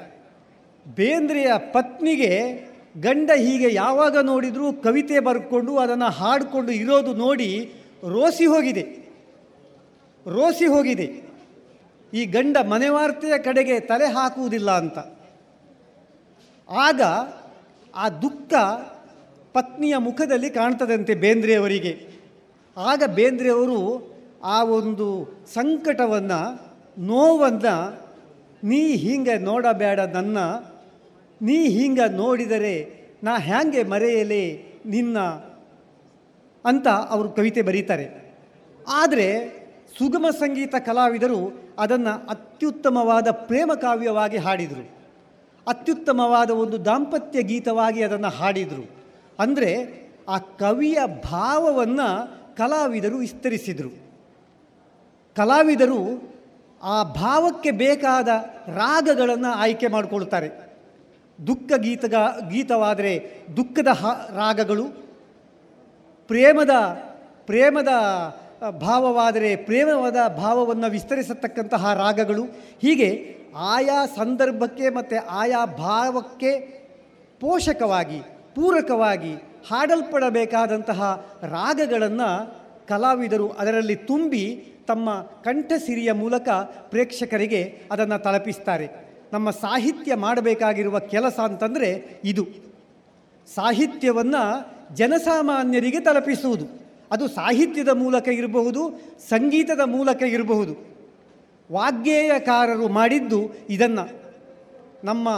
[0.87, 2.59] ಬೇಂದ್ರೆಯ ಪತ್ನಿಗೆ
[2.97, 7.73] ಗಂಡ ಹೀಗೆ ಯಾವಾಗ ನೋಡಿದರೂ ಕವಿತೆ ಬರ್ಕೊಂಡು ಅದನ್ನು ಹಾಡಿಕೊಂಡು ಇರೋದು ನೋಡಿ
[8.09, 9.13] ರೋಸಿ ಹೋಗಿದೆ.
[10.27, 11.21] ರೋಸಿ ಹೋಗಿದೆ.
[12.13, 14.99] ಈ ಗಂಡ ಮನೆವಾರ್ತೆಯ ಕಡೆಗೆ ತಲೆ ಹಾಕುವುದಿಲ್ಲ ಅಂತ.
[16.69, 17.01] ಆಗ
[17.95, 18.53] ಆ ದುಃಖ
[19.53, 22.08] ಪತ್ನಿಯ ಮುಖದಲ್ಲಿ ಕಾಣ್ತದಂತೆ ಬೇಂದ್ರೆಯವರಿಗೆ.
[22.77, 23.79] ಆಗ ಬೇಂದ್ರೆಯವರು
[24.43, 25.07] ಆ ಒಂದು
[25.53, 26.39] ಸಂಕಟವನ್ನು,
[26.97, 27.75] ನೋವನ್ನು,
[28.63, 30.37] ನೀ ಹೀಗೆ ನೋಡಬೇಡ ನನ್ನ,
[31.41, 35.19] ನೀ ಹೀಗೆ ನೋಡಿದರೆ ನಾ ಹ್ಯಾಂಗೆ ಮರೆಯಲೇ ನಿನ್ನ
[36.65, 38.37] ಅಂತ ಅವರು ಕವಿತೆ ಬರೀತಾರೆ.
[38.87, 39.27] ಆದರೆ
[39.97, 44.99] ಸುಗಮ ಸಂಗೀತ ಕಲಾವಿದರು ಅದನ್ನು ಅತ್ಯುತ್ತಮವಾದ ಪ್ರೇಮ ಕಾವ್ಯವಾಗಿ ಹಾಡಿದರು.
[45.67, 48.85] ಅತ್ಯುತ್ತಮವಾದ ಒಂದು ದಾಂಪತ್ಯ ಗೀತವಾಗಿ ಅದನ್ನು ಹಾಡಿದರು.
[49.39, 49.71] ಅಂದರೆ
[50.29, 53.89] ಆ ಕವಿಯ ಭಾವವನ್ನು ಕಲಾವಿದರು ವಿಸ್ತರಿಸಿದರು.
[55.35, 56.33] ಕಲಾವಿದರು
[56.83, 58.27] ಆ ಭಾವಕ್ಕೆ ಬೇಕಾದ
[58.67, 60.77] ರಾಗಗಳನ್ನು ಆಯ್ಕೆ ಮಾಡಿಕೊಳ್ತಾರೆ.
[61.47, 62.15] ದುಃಖ ಗೀತಗ,
[62.49, 63.87] ಗೀತವಾದರೆ ದುಃಖದ
[64.35, 64.83] ರಾಗಗಳು.
[66.27, 66.69] ಪ್ರೇಮದ
[67.45, 67.87] ಪ್ರೇಮದ
[68.69, 72.43] ಭಾವವಾದರೆ ಪ್ರೇಮವಾದ ಭಾವವನ್ನು ವಿಸ್ತರಿಸತಕ್ಕಂತಹ ರಾಗಗಳು.
[72.81, 76.59] ಹೀಗೆ ಆಯಾ ಸಂದರ್ಭಕ್ಕೆ ಮತ್ತು ಆಯಾ ಭಾವಕ್ಕೆ
[77.39, 78.19] ಪೋಷಕವಾಗಿ,
[78.55, 86.49] ಪೂರಕವಾಗಿ ಹಾಡಲ್ಪಡಬೇಕಾದಂತಹ ರಾಗಗಳನ್ನು ಕಲಾವಿದರು ಅದರಲ್ಲಿ ತುಂಬಿ ತಮ್ಮ ಕಂಠಸಿರಿಯ ಮೂಲಕ
[86.89, 89.09] ಪ್ರೇಕ್ಷಕರಿಗೆ ಅದನ್ನು ತಲುಪಿಸ್ತಾರೆ.
[89.33, 92.47] ನಮ್ಮ ಸಾಹಿತ್ಯ ಮಾಡಬೇಕಾಗಿರುವ ಕೆಲಸ ಅಂತಂದರೆ ಇದು.
[93.55, 96.65] ಸಾಹಿತ್ಯವನ್ನು ಜನಸಾಮಾನ್ಯರಿಗೆ ತಲುಪಿಸುವುದು.
[97.11, 100.97] ಅದು ಸಾಹಿತ್ಯದ ಮೂಲಕ ಇರಬಹುದು, ಸಂಗೀತದ ಮೂಲಕ ಇರಬಹುದು.
[101.71, 104.19] ವಾಗ್ಗೇಯಕಾರರು ಮಾಡಿದ್ದು ಇದನ್ನು.
[105.03, 105.29] ನಮ್ಮ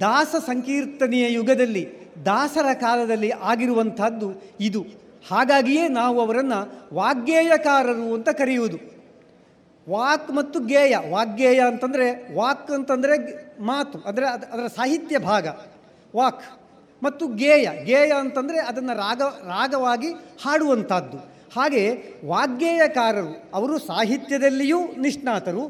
[0.00, 4.82] ದಾಸ ಸಂಕೀರ್ತನೆಯ ಯುಗದಲ್ಲಿ ದಾಸರ ಕಾಲದಲ್ಲಿ ಆಗಿರುವಂಥದ್ದು ಇದು.
[5.30, 6.60] ಹಾಗಾಗಿಯೇ ನಾವು ಅವರನ್ನು
[6.94, 8.78] ವಾಗ್ಗೇಯಕಾರರು ಅಂತ ಕರೆಯುವುದು.
[9.90, 10.96] ವಾಕ್ ಮತ್ತು ಗೇಯ.
[11.10, 13.14] ವಾಗ್ಗೇಯ ಅಂತಂದರೆ ವಾಕ್ ಅಂತಂದರೆ
[13.62, 15.46] ಮಾತು, ಅಂದರೆ ಅದು, ಅದರ ಸಾಹಿತ್ಯ ಭಾಗ.
[16.16, 16.42] ವಾಕ್
[17.02, 17.84] ಮತ್ತು ಗೇಯ.
[17.84, 20.10] ಗೇಯ ಅಂತಂದರೆ ಅದನ್ನು ರಾಗ, ರಾಗವಾಗಿ
[20.44, 21.16] ಹಾಡುವಂಥದ್ದು.
[21.56, 25.64] ಹಾಗೆ ವಾಗ್ಗೇಯಕಾರರು, ಅವರು ಸಾಹಿತ್ಯದಲ್ಲಿಯೂ ನಿಷ್ಣಾತರು,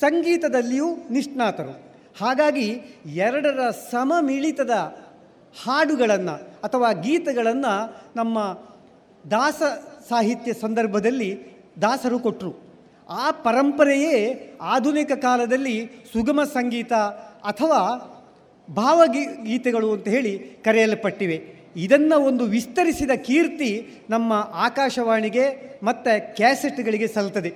[0.00, 1.92] ಸಂಗೀತದಲ್ಲಿಯೂ ನಿಷ್ಣಾತರು.
[2.20, 4.70] ಹಾಗಾಗಿ ಎರಡರ ಸಮಮಿಳಿತದ
[5.64, 8.38] ಹಾಡುಗಳನ್ನು ಅಥವಾ ಗೀತೆಗಳನ್ನು ನಮ್ಮ
[9.30, 9.62] ದಾಸ
[10.08, 11.40] ಸಾಹಿತ್ಯ ಸಂದರ್ಭದಲ್ಲಿ
[11.82, 12.62] ದಾಸರು ಕೊಟ್ಟರು
[13.08, 14.16] ಆ ಪರಂಪರೆಯೇ
[14.60, 16.92] ಆಧುನಿಕ ಕಾಲದಲ್ಲಿ ಸುಗಮ ಸಂಗೀತ
[17.44, 18.08] ಅಥವಾ
[18.74, 21.62] ಭಾವಗೀ ಗೀತೆಗಳು ಅಂತ ಹೇಳಿ ಕರೆಯಲ್ಪಟ್ಟಿವೆ.
[21.76, 25.44] ಇದನ್ನು ಒಂದು ವಿಸ್ತರಿಸಿದ ಕೀರ್ತಿ ನಮ್ಮ ಆಕಾಶವಾಣಿಗೆ
[25.82, 27.52] ಮತ್ತು ಕ್ಯಾಸೆಟ್ಗಳಿಗೆ ಸಲ್ತದೆ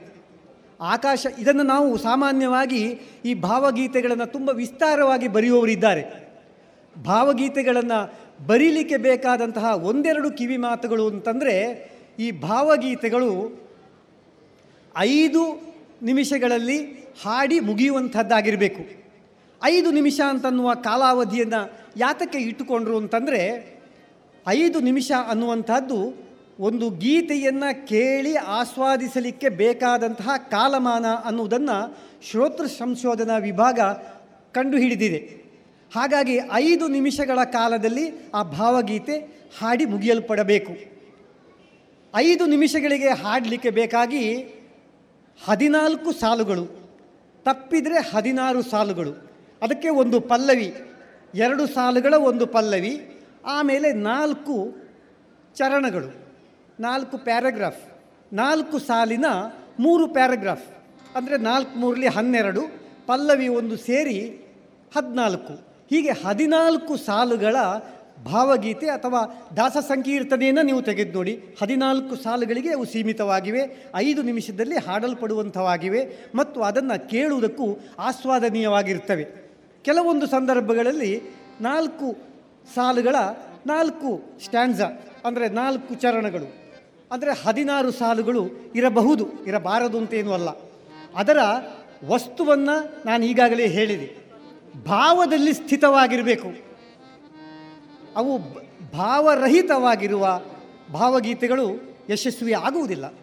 [0.80, 6.26] ಆಕಾಶ ಇದನ್ನು ನಾವು ಸಾಮಾನ್ಯವಾಗಿ ಈ ಭಾವಗೀತೆಗಳನ್ನು ತುಂಬ ವಿಸ್ತಾರವಾಗಿ ಬರೆಯುವವರಿದ್ದಾರೆ.
[7.03, 11.55] ಭಾವಗೀತೆಗಳನ್ನು ಬರೀಲಿಕ್ಕೆ ಬೇಕಾದಂತಹ ಒಂದೆರಡು ಕಿವಿ ಮಾತುಗಳು ಅಂತಂದರೆ
[12.18, 13.61] ಈ ಭಾವಗೀತೆಗಳು
[14.97, 15.42] ಐದು
[16.03, 16.78] ನಿಮಿಷಗಳಲ್ಲಿ
[17.22, 19.07] ಹಾಡಿ ಮುಗಿಯುವಂಥದ್ದಾಗಿರಬೇಕು.
[19.64, 23.76] ಐದು ನಿಮಿಷ ಅಂತನ್ನುವ ಕಾಲಾವಧಿಯನ್ನು ಯಾತಕ್ಕೆ ಇಟ್ಟುಕೊಂಡ್ರು ಅಂತಂದರೆ
[24.47, 26.26] ಐದು ನಿಮಿಷ ಅನ್ನುವಂಥದ್ದು
[26.61, 31.99] ಒಂದು ಗೀತೆಯನ್ನು ಕೇಳಿ ಆಸ್ವಾದಿಸಲಿಕ್ಕೆ ಬೇಕಾದಂತಹ ಕಾಲಮಾನ ಅನ್ನುವುದನ್ನು
[32.30, 33.80] ಶ್ರೋತೃ ಸಂಶೋಧನಾ ವಿಭಾಗ
[34.53, 35.45] ಕಂಡುಹಿಡಿದಿದೆ.
[35.97, 38.05] ಹಾಗಾಗಿ ಐದು ನಿಮಿಷಗಳ ಕಾಲದಲ್ಲಿ
[38.38, 39.16] ಆ ಭಾವಗೀತೆ
[39.59, 40.72] ಹಾಡಿ ಮುಗಿಯಲ್ಪಡಬೇಕು.
[42.14, 44.22] ಐದು ನಿಮಿಷಗಳಿಗೆ ಹಾಡಲಿಕ್ಕೆ ಬೇಕಾಗಿ
[45.40, 46.64] ಹದಿನಾಲ್ಕು ಸಾಲುಗಳು,
[47.47, 49.12] ತಪ್ಪಿದರೆ ಹದಿನಾರು ಸಾಲುಗಳು,
[49.62, 50.68] ಅದಕ್ಕೆ ಒಂದು ಪಲ್ಲವಿ,
[51.34, 52.94] ಎರಡು ಸಾಲುಗಳ ಒಂದು ಪಲ್ಲವಿ,
[53.57, 54.57] ಆಮೇಲೆ ನಾಲ್ಕು
[55.57, 56.11] ಚರಣಗಳು,
[56.80, 57.84] ನಾಲ್ಕು ಪ್ಯಾರಾಗ್ರಾಫ್,
[58.32, 59.26] ನಾಲ್ಕು ಸಾಲಿನ
[59.80, 60.66] ಮೂರು ಪ್ಯಾರಾಗ್ರಾಫ್,
[61.16, 62.62] ಅಂದರೆ ನಾಲ್ಕು ಮೂರಲಿ ಹನ್ನೆರಡು,
[63.07, 64.18] ಪಲ್ಲವಿ ಒಂದು ಸೇರಿ
[64.97, 65.66] ಹದಿನಾಲ್ಕು.
[65.91, 67.57] ಹೀಗೆ ಹದಿನಾಲ್ಕು ಸಾಲುಗಳ
[68.26, 69.20] ಭಾವಗೀತೆ ಅಥವಾ
[69.57, 71.34] ದಾಸ ಸಂಕೀರ್ತನೆಯನ್ನು ನೀವು ತೆಗೆದು ನೋಡಿ.
[71.61, 73.62] ಹದಿನಾಲ್ಕು ಸಾಲುಗಳಿಗೆ ಅವು ಸೀಮಿತವಾಗಿವೆ.
[73.95, 76.03] ಐದು ನಿಮಿಷದಲ್ಲಿ ಹಾಡಲ್ಪಡುವಂಥವಾಗಿವೆ
[76.34, 77.66] ಮತ್ತು ಅದನ್ನು ಕೇಳುವುದಕ್ಕೂ
[77.99, 79.24] ಆಸ್ವಾದನೀಯವಾಗಿರ್ತವೆ.
[79.84, 81.12] ಕೆಲವೊಂದು ಸಂದರ್ಭಗಳಲ್ಲಿ
[81.61, 82.07] ನಾಲ್ಕು
[82.74, 83.16] ಸಾಲುಗಳ
[83.66, 84.11] ನಾಲ್ಕು
[84.45, 84.82] ಸ್ಟ್ಯಾಂಡ್ಸ
[85.26, 86.49] ಅಂದರೆ ನಾಲ್ಕು ಚರಣಗಳು
[87.12, 88.43] ಅಂದರೆ ಹದಿನಾರು ಸಾಲುಗಳು
[88.74, 90.51] ಇರಬಹುದು, ಇರಬಾರದು ಅಂತೇನೂ ಅಲ್ಲ.
[91.16, 91.39] ಅದರ
[92.05, 92.76] ವಸ್ತುವನ್ನು
[93.07, 94.26] ನಾನು ಈಗಾಗಲೇ ಹೇಳಿದೆ.
[94.85, 96.49] ಭಾವದಲ್ಲಿ ಸ್ಥಿತವಾಗಿರಬೇಕು.
[98.16, 98.39] ಅವು
[98.97, 100.41] ಭಾವರಹಿತವಾಗಿರುವ
[100.93, 103.14] ಭಾವಗೀತೆಗಳು ಯಶಸ್ವಿ ಆಗುವುದಿಲ್ಲ.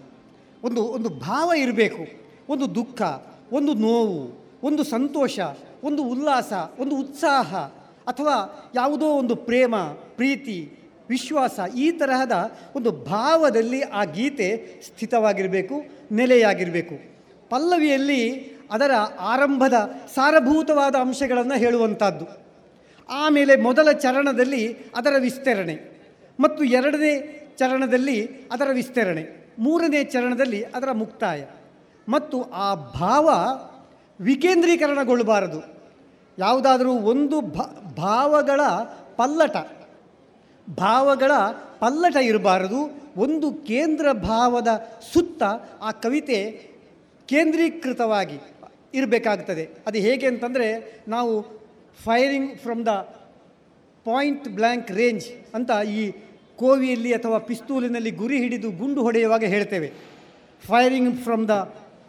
[0.64, 2.24] ಒಂದು ಒಂದು ಭಾವ ಇರಬೇಕು.
[2.50, 3.02] ಒಂದು ದುಃಖ,
[3.52, 5.40] ಒಂದು ನೋವು, ಒಂದು ಸಂತೋಷ,
[5.84, 7.56] ಒಂದು ಉಲ್ಲಾಸ, ಒಂದು ಉತ್ಸಾಹ,
[8.08, 9.76] ಅಥವಾ ಯಾವುದೋ ಒಂದು ಪ್ರೇಮ,
[10.16, 10.80] ಪ್ರೀತಿ,
[11.10, 17.14] ವಿಶ್ವಾಸ ಈ ತರಹದ ಒಂದು ಭಾವದಲ್ಲಿ ಆ ಗೀತೆ ಸ್ಥಿತವಾಗಿರಬೇಕು, ನೆಲೆಯಾಗಿರಬೇಕು.
[17.50, 19.74] ಪಲ್ಲವಿಯಲ್ಲಿ ಅದರ ಆರಂಭದ
[20.16, 22.28] ಸಾರಭೂತವಾದ ಅಂಶಗಳನ್ನು ಹೇಳುವಂಥದ್ದು.
[23.10, 25.76] ಆಮೇಲೆ ಮೊದಲ ಚರಣದಲ್ಲಿ ಅದರ ವಿಸ್ತರಣೆ
[26.40, 27.12] ಮತ್ತು ಎರಡನೇ
[27.58, 31.46] ಚರಣದಲ್ಲಿ ಅದರ ವಿಸ್ತರಣೆ, ಮೂರನೇ ಚರಣದಲ್ಲಿ ಅದರ ಮುಕ್ತಾಯ
[32.10, 33.28] ಮತ್ತು ಆ ಭಾವ
[34.20, 35.60] ವಿಕೇಂದ್ರೀಕರಣಗೊಳ್ಳಬಾರದು.
[36.40, 37.42] ಯಾವುದಾದರೂ ಒಂದು
[37.96, 38.62] ಭಾವಗಳ
[39.16, 39.56] ಪಲ್ಲಟ
[40.80, 41.32] ಭಾವಗಳ
[41.80, 43.04] ಪಲ್ಲಟ ಇರಬಾರದು.
[43.18, 44.68] ಒಂದು ಕೇಂದ್ರ ಭಾವದ
[45.14, 45.44] ಸುತ್ತ
[45.82, 46.40] ಆ ಕವಿತೆ
[47.26, 48.38] ಕೇಂದ್ರೀಕೃತವಾಗಿ
[48.98, 49.64] ಇರಬೇಕಾಗ್ತದೆ.
[49.88, 50.68] ಅದು ಹೇಗೆ ಅಂತಂದರೆ
[51.16, 51.34] ನಾವು
[52.06, 52.94] firing from the
[54.06, 56.02] point blank range ಅಂತ ಈ
[56.62, 59.90] ಕೋವಿಯಲ್ಲಿ ಅಥವಾ ಪಿಸ್ತೂಲಿನಲ್ಲಿ ಗುರಿ ಹಿಡಿದು ಗುಂಡು ಹೊಡೆಯುವಾಗ ಹೇಳ್ತೇವೆ.
[60.64, 61.56] Firing from the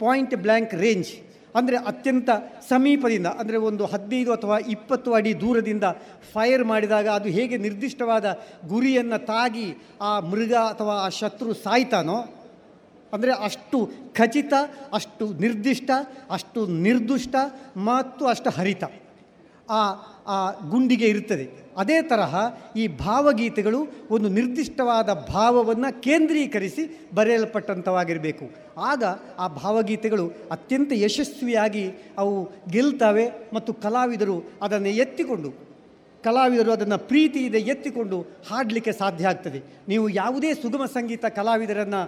[0.03, 1.13] point blank range
[1.59, 2.31] ಅಂದರೆ ಅತ್ಯಂತ
[2.69, 5.87] ಸಮೀಪದಿಂದ, ಅಂದರೆ ಒಂದು ಹದಿನೈದು ಅಥವಾ ಇಪ್ಪತ್ತು ಅಡಿ ದೂರದಿಂದ
[6.33, 8.27] ಫೈರ್ ಮಾಡಿದಾಗ ಅದು ಹೇಗೆ ನಿರ್ದಿಷ್ಟವಾದ
[8.73, 9.67] ಗುರಿಯನ್ನು ತಾಗಿ
[10.09, 12.19] ಆ ಮೃಗ ಅಥವಾ ಆ ಶತ್ರು ಸಾಯ್ತಾನೋ
[13.15, 13.79] ಅಂದರೆ ಅಷ್ಟು
[14.19, 14.53] ಖಚಿತ,
[14.93, 15.91] ಅಷ್ಟು ನಿರ್ದಿಷ್ಟ,
[16.31, 17.35] ಅಷ್ಟು ನಿರ್ದುಷ್ಟ
[17.89, 18.85] ಮತ್ತು ಅಷ್ಟು ಹರಿತ
[19.71, 19.81] ಆ
[20.35, 20.39] ಆ
[20.71, 21.45] ಗುಂಡಿಗೆ ಇರುತ್ತದೆ.
[21.79, 22.35] ಅದೇ ತರಹ
[22.77, 23.81] ಈ ಭಾವಗೀತೆಗಳು
[24.11, 26.83] ಒಂದು ನಿರ್ದಿಷ್ಟವಾದ ಭಾವವನ್ನು ಕೇಂದ್ರೀಕರಿಸಿ
[27.15, 28.45] ಬರೆಯಲ್ಪಟ್ಟಂಥವಾಗಿರಬೇಕು
[28.91, 29.03] ಆಗ
[29.39, 31.85] ಆ ಭಾವಗೀತೆಗಳು ಅತ್ಯಂತ ಯಶಸ್ವಿಯಾಗಿ
[32.19, 32.35] ಅವು
[32.71, 35.51] ಗೆಲ್ತವೆ ಮತ್ತು ಕಲಾವಿದರು ಅದನ್ನು ಎತ್ತಿಕೊಂಡು
[36.27, 38.19] ಕಲಾವಿದರು ಅದನ್ನು ಪ್ರೀತಿಯಿಂದ ಎತ್ತಿಕೊಂಡು
[38.49, 39.61] ಹಾಡಲಿಕ್ಕೆ ಸಾಧ್ಯ ಆಗ್ತದೆ.
[39.91, 42.03] ನೀವು ಯಾವುದೇ ಸುಗಮ ಸಂಗೀತ ಕಲಾವಿದರನ್ನು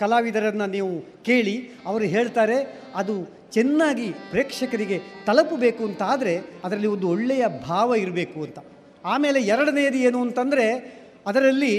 [0.00, 0.92] ಕಲಾವಿದರನ್ನು ನೀವು
[1.26, 1.54] ಕೇಳಿ
[1.90, 2.58] ಅವರು ಹೇಳ್ತಾರೆ,
[3.00, 3.14] ಅದು
[3.56, 6.34] ಚೆನ್ನಾಗಿ ಪ್ರೇಕ್ಷಕರಿಗೆ ತಲುಪಬೇಕು ಅಂತ ಆದರೆ
[6.64, 8.58] ಅದರಲ್ಲಿ ಒಂದು ಒಳ್ಳೆಯ ಭಾವ ಇರಬೇಕು ಅಂತ.
[9.04, 10.66] ಆಮೇಲೆ ಎರಡನೆಯದು ಏನು ಅಂತಂದರೆ
[11.30, 11.74] ಅದರಲ್ಲಿ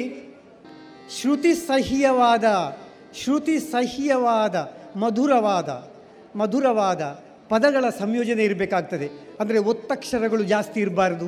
[1.18, 2.46] ಶ್ರುತಿ ಸಹ್ಯವಾದ
[3.20, 4.56] ಶ್ರುತಿ ಸಹ್ಯವಾದ,
[5.04, 5.70] ಮಧುರವಾದ
[6.40, 7.04] ಮಧುರವಾದ
[7.52, 9.08] ಪದಗಳ ಸಂಯೋಜನೆ ಇರಬೇಕಾಗ್ತದೆ.
[9.42, 11.28] ಅಂದರೆ ಒತ್ತಕ್ಷರಗಳು ಜಾಸ್ತಿ ಇರಬಾರ್ದು.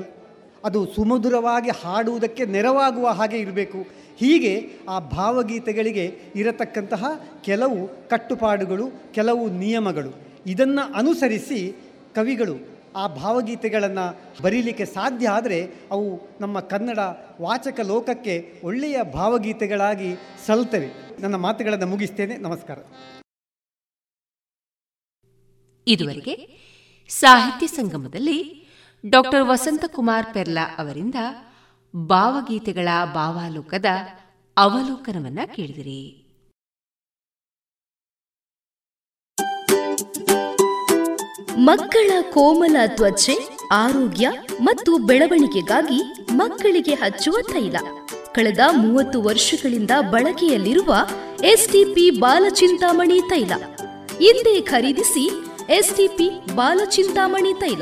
[0.65, 3.77] ಅದು ಸುಮಧುರವಾಗಿ ಹಾಡುವುದಕ್ಕೆ ನೆರವಾಗುವ ಹಾಗೆ ಇರಬೇಕು.
[4.18, 7.06] ಹೀಗೆ ಆ ಭಾವಗೀತೆಗಳಿಗೆ ಇರತಕ್ಕಂತಹ
[7.41, 10.14] ಕೆಲವು ಕಟ್ಟುಪಾಡುಗಳು, ಕೆಲವು ನಿಯಮಗಳು.
[10.48, 11.76] ಇದನ್ನು ಅನುಸರಿಸಿ
[12.15, 16.99] ಕವಿಗಳು ಆ ಭಾವಗೀತೆಗಳನ್ನು ಬರೀಲಿಕ್ಕೆ ಸಾಧ್ಯ ಆದರೆ ಅವು ನಮ್ಮ ಕನ್ನಡ
[17.41, 20.15] ವಾಚಕ ಲೋಕಕ್ಕೆ ಒಳ್ಳೆಯ ಭಾವಗೀತೆಗಳಾಗಿ
[20.45, 21.22] ಸಲ್ತವೆ.
[21.22, 22.38] ನನ್ನ ಮಾತುಗಳನ್ನು ಮುಗಿಸ್ತೇನೆ.
[22.38, 22.80] ನಮಸ್ಕಾರ.
[25.88, 26.60] ಇದುವರೆಗೆ
[27.10, 28.69] ಸಾಹಿತ್ಯ ಸಂಗಮದಲ್ಲಿ
[29.06, 31.16] ಡಾಕ್ಟರ್ ವಸಂತಕುಮಾರ್ ಪೆರ್ಲಾ ಅವರಿಂದ
[31.96, 33.86] ಭಾವಗೀತೆಗಳ ಭಾವಾಲೋಕದ
[34.58, 36.26] ಅವಲೋಕನವನ್ನ ಕೇಳಿದಿರಿ.
[41.58, 44.30] ಮಕ್ಕಳ ಕೋಮಲ ತ್ವಚೆ, ಆರೋಗ್ಯ
[44.62, 47.76] ಮತ್ತು ಬೆಳವಣಿಗೆಗಾಗಿ ಮಕ್ಕಳಿಗೆ ಹಚ್ಚುವ ತೈಲ.
[48.34, 50.96] ಕಳೆದ ಮೂವತ್ತು ವರ್ಷಗಳಿಂದ ಬಳಕೆಯಲ್ಲಿರುವ
[51.44, 53.54] ಎಸ್ಟಿಪಿ ಬಾಲಚಿಂತಾಮಣಿ ತೈಲ.
[54.18, 55.30] ಹಿಂದೆ ಖರೀದಿಸಿ
[55.70, 57.82] ಎಸ್ಟಿಪಿ ಬಾಲಚಿಂತಾಮಣಿ ತೈಲ.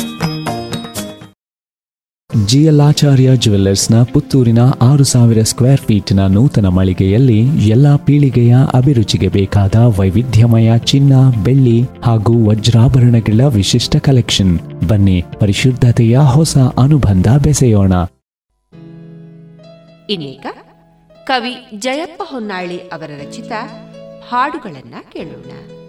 [2.45, 11.13] ಜಿಯಲಾಚಾರ್ಯ ಜುವೆಲ್ಲರ್ಸ್ನ ಪುತ್ತೂರಿನ ಆರು ಸಾವಿರ ಸ್ಕ್ವೇರ್ ಫೀಟ್ನ ನೂತನ ಮಳಿಗೆಯಲ್ಲಿ ಎಲ್ಲ ಪೀಳಿಗೆಯ ಅಭಿರುಚಿಗೆ ಬೇಕಾದ ವೈವಿಧ್ಯಮಯ ಚಿನ್ನ,
[11.43, 14.59] ಬೆಳ್ಳಿ ಹಾಗೂ ವಜ್ರಾಭರಣಗಳ ವಿಶಿಷ್ಟ ಕಲೆಕ್ಷನ್.
[14.87, 17.93] ಬನ್ನಿ, ಪರಿಶುದ್ಧತೆಯ ಹೊಸ ಅನುಬಂಧ ಬೆಸೆಯೋಣ.
[20.09, 20.45] ಇನ್ನೀಗ
[21.23, 23.51] ಕವಿ ಜಯಪ್ಪ ಹೊನ್ನಾಳಿ ಅವರ ರಚಿತ
[24.29, 25.80] ಹಾಡುಗಳನ್ನ ಕೇಳೋಣ.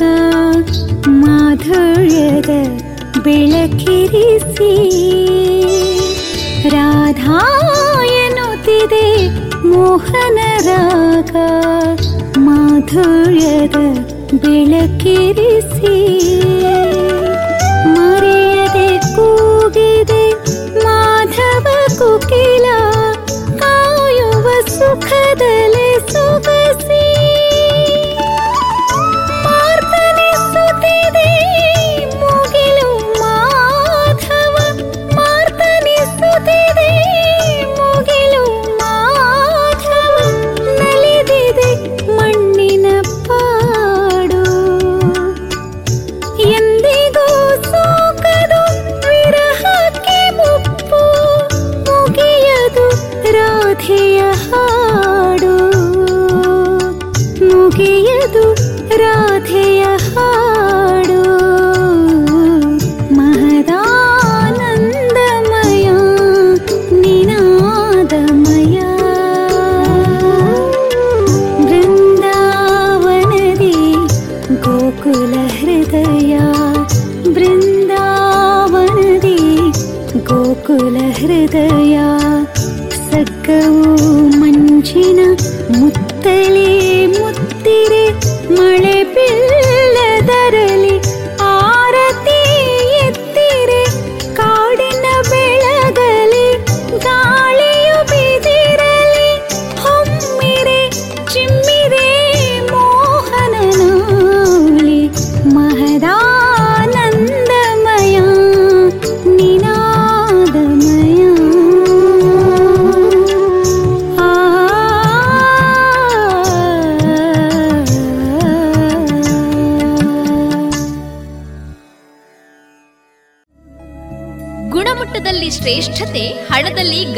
[0.00, 0.66] ರಾಗ
[1.08, 2.50] ಮಾಧುರ್ಯದ
[3.22, 4.72] ಬೆಳಕಿರಿಸಿ.
[6.68, 7.40] ರಾಧಾ
[8.04, 9.28] ಎನ್ನುತ್ತಿದೆ
[9.68, 11.36] ಮೋಹನ ರಾಗ
[12.38, 13.76] ಮಾಧುರ್ಯದ
[14.34, 16.24] ಬೆಳಕಿರಿಸಿ.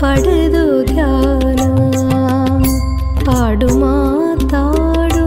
[0.00, 1.60] ಪಡೆದು ಧ್ಯಾನ
[3.26, 5.26] ಹಾಡು ಮಾತಾಡು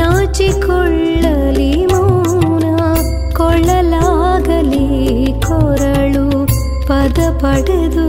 [0.00, 2.64] ನಾಚಿಕೊಳ್ಳಲಿ ಮೌನ
[3.38, 4.86] ಕೊಳ್ಳಲಾಗಲಿ
[5.46, 6.26] ಕೊರಳು
[6.88, 7.99] ಪದ ಪಡೆದು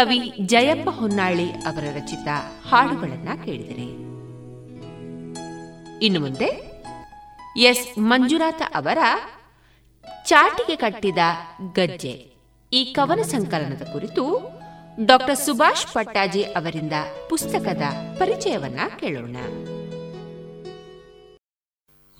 [0.00, 2.28] ಕವಿ ಜಯಪ್ಪ ಹೊನ್ನಾಳಿ ಅವರ ರಚಿತ
[2.68, 3.82] ಹಾಡುಗಳನ್ನ ಕೇಳಿದರೆ.
[6.04, 6.70] ಇನ್ನು ಮುಂದೆ
[7.56, 8.98] ಎಸ್ ಮಂಜುನಾಥ ಅವರ
[10.26, 11.18] ಚಾಟಿಗೆ ಕಟ್ಟಿದ
[11.72, 12.32] ಗಜ್ಜೆ.
[12.72, 14.50] ಈ ಕವನ ಸಂಕಲನದ ಕುರಿತು
[15.04, 16.92] ಡಾಕ್ಟರ್ ಸುಭಾಷ್ ಪಟ್ಟಾಜಿ ಅವರಿಂದ
[17.28, 17.82] ಪುಸ್ತಕದ
[18.18, 19.36] ಪರಿಚಯವನ್ನ ಕೇಳೋಣ.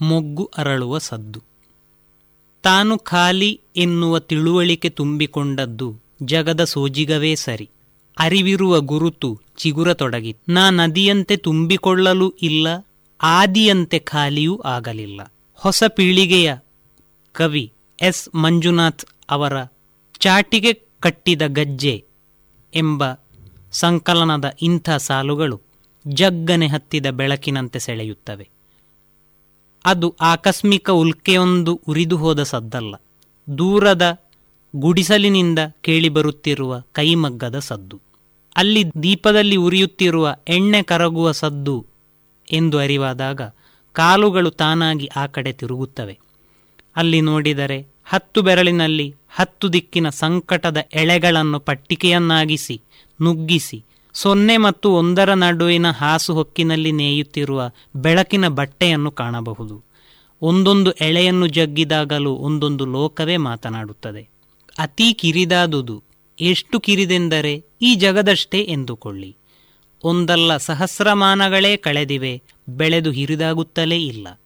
[0.01, 1.43] ಮೊಗ್ಗು ಅರಳುವ ಸದ್ದು.
[2.63, 7.71] ತಾನು ಖಾಲಿ ಎನ್ನುವ ತಿಳುವಳಿಕೆ ತುಂಬಿಕೊಂಡದ್ದು ಜಗದ ಸೋಜಿಗವೇ ಸರಿ.
[8.19, 10.37] ಅರಿವಿರುವ ಗುರುತು ಚಿಗುರತೊಡಗಿ.
[10.49, 12.87] ನಾ ನದಿಯಂತೆ ತುಂಬಿಕೊಳ್ಳಲು ಇಲ್ಲ,
[13.23, 15.33] ಆದಿಯಂತೆ ಖಾಲಿಯೂ ಆಗಲಿಲ್ಲ.
[15.55, 16.57] ಹೊಸ ಪೀಳಿಗೆಯ
[17.33, 17.73] ಕವಿ
[18.03, 18.35] ಎಸ್.
[18.35, 19.53] ಮಂಜುನಾಥ್ ಅವರ
[20.19, 22.05] ಚಾಟಿಗೆ ಕಟ್ಟಿದ ಗಜ್ಜೆ
[22.75, 23.05] ಎಂಬ
[23.73, 25.61] ಸಂಕಲನದ ಇಂಥ ಸಾಲುಗಳು
[26.07, 28.49] ಜಗ್ಗನೆ ಹತ್ತಿದ ಬೆಳಕಿನಂತೆ ಸೆಳೆಯುತ್ತವೆ.
[29.85, 32.95] ಅದು ಆಕಸ್ಮಿಕ ಉಲ್ಕೆಯೊಂದು ಉರಿದು ಹೋದ ಸದ್ದಲ್ಲ.
[33.59, 34.20] ದೂರದ
[34.77, 38.01] ಗುಡಿಸಲಿನಿಂದ ಕೇಳಿಬರುತ್ತಿರುವ ಕೈಮಗ್ಗದ ಸದ್ದು.
[38.57, 41.87] ಅಲ್ಲಿ ದೀಪದಲ್ಲಿ ಉರಿಯುತ್ತಿರುವ ಎಣ್ಣೆ ಕರಗುವ ಸದ್ದು
[42.53, 43.41] ಎಂದು ಅರಿವಾದಾಗ
[43.93, 46.19] ಕಾಲುಗಳು ತಾನಾಗಿ ಆ ಕಡೆ ತಿರುಗುತ್ತವೆ.
[46.97, 52.83] ಅಲ್ಲಿ ನೋಡಿದರೆ ಹತ್ತು ಬೆರಳಿನಲ್ಲಿ ಹತ್ತು ದಿಕ್ಕಿನ ಸಂಕಟದ ಎಳೆಗಳನ್ನು ಪಟ್ಟಿಕೆಯನ್ನಾಗಿಸಿ,
[53.23, 53.85] ನುಗ್ಗಿಸಿ,
[54.15, 59.85] ಸೊನ್ನೆ ಮತ್ತು ಒಂದರ ನಡುವಿನ ಹಾಸು ಹೊಕ್ಕಿನಲ್ಲಿ ನೇಯುತ್ತಿರುವ ಬೆಳಕಿನ ಬಟ್ಟೆಯನ್ನು ಕಾಣಬಹುದು.
[60.43, 64.40] ಒಂದೊಂದು ಎಳೆಯನ್ನು ಜಗ್ಗಿದಾಗಲೂ ಒಂದೊಂದು ಲೋಕವೇ ಮಾತನಾಡುತ್ತದೆ.
[64.79, 66.03] ಅತೀ ಕಿರಿದಾದುದು.
[66.41, 69.37] ಎಷ್ಟು ಕಿರಿದೆಂದರೆ ಈ ಜಗದಷ್ಟೇ ಎಂದುಕೊಳ್ಳಿ.
[70.05, 74.41] ಒಂದಲ್ಲ ಸಹಸ್ರಮಾನಗಳೇ ಕಳೆದಿವೆ, ಬೆಳೆದು ಹಿರಿದಾಗುತ್ತಲೇ ಇಲ್ಲ.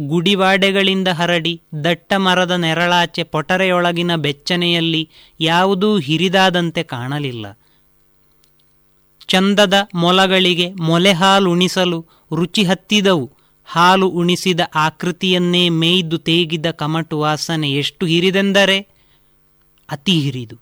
[0.00, 5.08] ಗುಡಿವಾಡೆಗಳಿಂದ ಹರಡಿ ದಟ್ಟ ಮರದ ನೆರಳಾಚೆ ಪೊಟರೆಯೊಳಗಿನ ಬೆಚ್ಚನೆಯಲ್ಲಿ
[5.40, 7.58] ಯಾವುದೂ ಹಿರಿದಾದಂತೆ ಕಾಣಲಿಲ್ಲ.
[9.28, 13.32] ಚಂದದ ಮೊಲಗಳಿಗೆ ಮೊಲೆ ಹಾಲು ಉಣಿಸಲು ರುಚಿ ಹತ್ತಿದವು.
[13.64, 18.93] ಹಾಲು ಉಣಿಸಿದ ಆಕೃತಿಯನ್ನೇ ಮೇಯ್ದು ತೇಗಿದ ಕಮಟು ವಾಸನೆ ಎಷ್ಟು ಹಿರಿದೆಂದರೆ
[19.90, 20.56] ಅತಿ ಹಿರಿದು.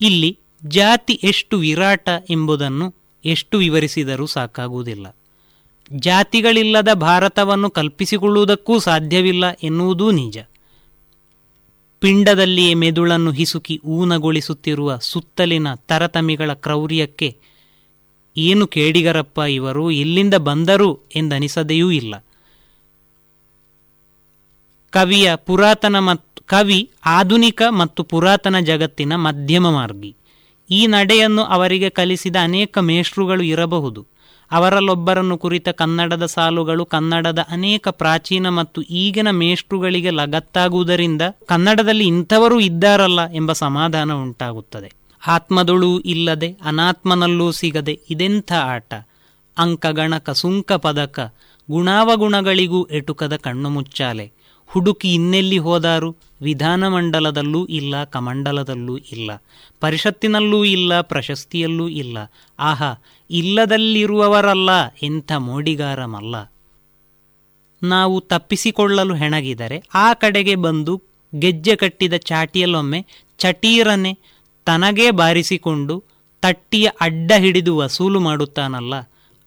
[0.00, 2.94] ಇಲ್ಲಿ ಜಾತಿ ಎಷ್ಟು ವಿರಾಟ ಎಂಬುದನ್ನು
[3.24, 5.16] ಎಷ್ಟು ವಿವರಿಸಿದರೂ ಸಾಕಾಗುವುದಿಲ್ಲ.
[5.92, 10.38] ಜಾತಿಗಳಿಲ್ಲದ ಭಾರತವನ್ನು ಕಲ್ಪಿಸಿಕೊಳ್ಳುವುದಕ್ಕೂ ಸಾಧ್ಯವಿಲ್ಲ ಎನ್ನುವುದೂ ನಿಜ.
[12.00, 17.38] ಪಿಂಡದಲ್ಲಿಯೇ ಮೆದುಳನ್ನು ಹಿಸುಕಿ ಊನಗೊಳಿಸುತ್ತಿರುವ ಸುತ್ತಲಿನ ತರತಮಿಗಳ ಕ್ರೌರ್ಯಕ್ಕೆ
[18.36, 22.24] ಏನು ಕೇಡಿಗರಪ್ಪ ಇವರು ಎಲ್ಲಿಂದ ಬಂದರು ಎಂದನಿಸದೆಯೂ ಇಲ್ಲ.
[24.90, 30.16] ಕವಿಯ ಪುರಾತನ ಮತ್ತು ಕವಿ ಆಧುನಿಕ ಮತ್ತು ಪುರಾತನ ಜಗತ್ತಿನ ಮಧ್ಯಮ ಮಾರ್ಗಿ.
[30.70, 34.06] ಈ ನಡೆಯನ್ನು ಅವರಿಗೆ ಕಲಿಸಿದ ಅನೇಕ ಮೇಷ್ಟ್ರುಗಳು ಇರಬಹುದು.
[34.52, 43.52] ಅವರಲ್ಲೊಬ್ಬರನ್ನು ಕುರಿತ ಕನ್ನಡದ ಸಾಲುಗಳು ಕನ್ನಡದ ಅನೇಕ ಪ್ರಾಚೀನ ಮತ್ತು ಈಗಿನ ಮೇಷ್ಟ್ರುಗಳಿಗೆ ಲಗತ್ತಾಗುವುದರಿಂದ ಕನ್ನಡದಲ್ಲಿ ಇಂಥವರು ಇದ್ದಾರಲ್ಲ ಎಂಬ
[43.52, 44.92] ಸಮಾಧಾನ ಉಂಟಾಗುತ್ತದೆ.
[45.26, 48.94] ಆತ್ಮದೊಳು ಇಲ್ಲದೆ ಅನಾತ್ಮನಲ್ಲೂ ಸಿಗದೆ ಇದೆಂಥ ಆಟ?
[49.58, 51.34] ಅಂಕಗಣಕ ಸುಂಕ ಪದಕ,
[51.70, 54.32] ಗುಣಾವಗುಣಗಳಿಗೂ ಎಟುಕದ ಕಣ್ಣು ಮುಚ್ಚಾಲೆ.
[54.72, 56.16] ಹುಡುಕಿ ಇನ್ನೆಲ್ಲಿ ಹೋದಾರು?
[56.42, 59.30] ವಿಧಾನಮಂಡಲದಲ್ಲೂ ಇಲ್ಲ, ಕಮಂಡಲದಲ್ಲೂ ಇಲ್ಲ.
[59.80, 62.18] ಪರಿಷತ್ತಿನಲ್ಲೂ ಇಲ್ಲ, ಪ್ರಶಸ್ತಿಯಲ್ಲೂ ಇಲ್ಲ.
[62.58, 62.94] ಆಹಾ,
[63.30, 64.70] ಇಲ್ಲದಲ್ಲಿರುವವರಲ್ಲ,
[65.02, 66.52] ಎಂಥ ಮೋಡಿಗಾರಮಲ್ಲ.
[67.82, 71.02] ನಾವು ತಪ್ಪಿಸಿಕೊಳ್ಳಲು ಹೆಣಗಿದರೆ ಆ ಕಡೆಗೆ ಬಂದು
[71.38, 73.06] ಗೆಜ್ಜೆ ಕಟ್ಟಿದ ಚಾಟಿಯಲ್ಲೊಮ್ಮೆ
[73.38, 74.18] ಚಟೀರನೆ
[74.66, 76.04] ತನಗೇ ಬಾರಿಸಿಕೊಂಡು
[76.42, 78.94] ತಟ್ಟಿಯ ಅಡ್ಡ ಹಿಡಿದು ವಸೂಲು ಮಾಡುತ್ತಾನಲ್ಲ.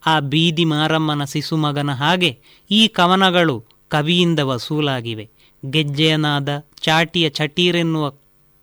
[0.06, 2.40] ಆ ಬೀದಿ ಮಾರಮ್ಮನ ಸಿಸುಮಗನ ಹಾಗೆ
[2.72, 5.30] ಈ ಕವನಗಳು ಕವಿಯಿಂದ ವಸೂಲಾಗಿವೆ.
[5.70, 8.10] ಗೆಜ್ಜೆಯನಾದ ಚಾಟಿಯ ಚಟೀರೆನ್ನುವ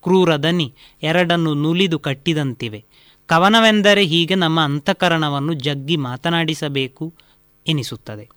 [0.03, 2.85] ಕ್ರೂರ ದನಿ ಎರಡನ್ನು ನುಲಿದು ಕಟ್ಟಿದಂತಿವೆ.
[3.27, 7.15] ಕವನವೆಂದರೆ ಹೀಗೆ ನಮ್ಮ ಅಂತಃಕರಣವನ್ನು ಜಗ್ಗಿ ಮಾತನಾಡಿಸಬೇಕು
[7.67, 8.29] ಎನಿಸುತ್ತದೆ.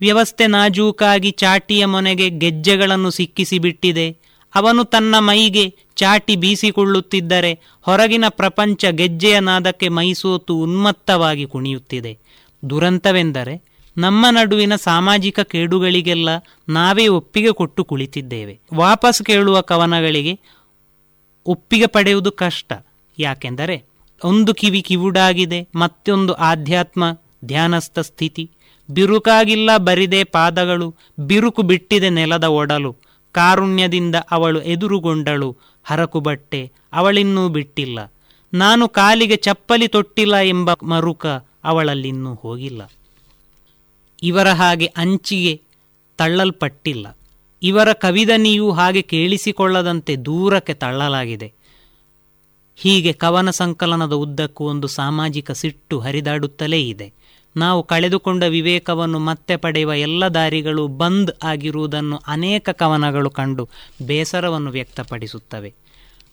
[0.00, 4.16] ವ್ಯವಸ್ಥೆ ನಾಜೂಕಾಗಿ ಚಾಟಿಯ ಮೊನೆಗೆ ಗೆಜ್ಜೆಗಳನ್ನು ಸಿಕ್ಕಿಸಿಬಿಟ್ಟಿದೆ.
[4.54, 12.18] ಅವನು ತನ್ನ ಮೈಗೆ ಚಾಟಿ ಬೀಸಿಕೊಳ್ಳುತ್ತಿದ್ದರೆ ಹೊರಗಿನ ಪ್ರಪಂಚ ಗೆಜ್ಜೆಯ ನಾದಕ್ಕೆ ಮೈಸೋತು ಉನ್ಮತ್ತವಾಗಿ ಕುಣಿಯುತ್ತಿದೆ.
[12.70, 13.67] ದುರಂತವೆಂದರೆ
[13.98, 16.28] ನಮ್ಮ ನಡುವಿನ ಸಾಮಾಜಿಕ ಕೇಡುಗಳಿಗೆಲ್ಲ
[16.68, 18.60] ನಾವೇ ಒಪ್ಪಿಗೆ ಕೊಟ್ಟು ಕುಳಿತಿದ್ದೇವೆ.
[18.74, 20.40] ವಾಪಸ್ ಕೇಳುವ ಕವನಗಳಿಗೆ
[21.46, 22.72] ಒಪ್ಪಿಗೆ ಪಡೆಯುವುದು ಕಷ್ಟ.
[23.18, 23.84] ಯಾಕೆಂದರೆ
[24.24, 27.04] ಒಂದು ಕಿವಿ ಕಿವುಡಾಗಿದೆ, ಮತ್ತೊಂದು ಆಧ್ಯಾತ್ಮ
[27.44, 28.50] ಧ್ಯಾನಸ್ಥ ಸ್ಥಿತಿ.
[28.90, 32.96] ಬಿರುಕಾಗಿಲ್ಲ ಬರಿದೆ ಪಾದಗಳು, ಬಿರುಕು ಬಿಟ್ಟಿದೆ ನೆಲದ ಒಡಲು.
[33.32, 38.12] ಕಾರುಣ್ಯದಿಂದ ಅವಳು ಎದುರುಗೊಂಡಳು, ಹರಕು ಬಟ್ಟೆ ಅವಳಿನ್ನೂ ಬಿಟ್ಟಿಲ್ಲ.
[38.54, 41.26] ನಾನು ಕಾಲಿಗೆ ಚಪ್ಪಲಿ ತೊಟ್ಟಿಲ್ಲ ಎಂಬ ಮರುಕ
[41.64, 42.82] ಅವಳಲ್ಲಿನ್ನೂ ಹೋಗಿಲ್ಲ.
[44.22, 45.60] ಇವರ ಹಾಗೆ ಅಂಚಿಗೆ
[46.18, 47.18] ತಳ್ಳಲ್ಪಟ್ಟಿಲ್ಲ.
[47.62, 51.52] ಇವರ ಕವಿದನಿಯು ಹಾಗೆ ಕೇಳಿಸಿಕೊಳ್ಳದಂತೆ ದೂರಕ್ಕೆ ತಳ್ಳಲಾಗಿದೆ.
[52.76, 57.12] ಹೀಗೆ ಕವನ ಸಂಕಲನದ ಉದ್ದಕ್ಕೂ ಒಂದು ಸಾಮಾಜಿಕ ಸಿಟ್ಟು ಹರಿದಾಡುತ್ತಲೇ ಇದೆ.
[57.56, 63.68] ನಾವು ಕಳೆದುಕೊಂಡ ವಿವೇಕವನ್ನು ಮತ್ತೆ ಪಡೆಯುವ ಎಲ್ಲ ದಾರಿಗಳು ಬಂದ್ ಆಗಿರುವುದನ್ನು ಅನೇಕ ಕವನಗಳು ಕಂಡು
[64.06, 65.74] ಬೇಸರವನ್ನು ವ್ಯಕ್ತಪಡಿಸುತ್ತವೆ.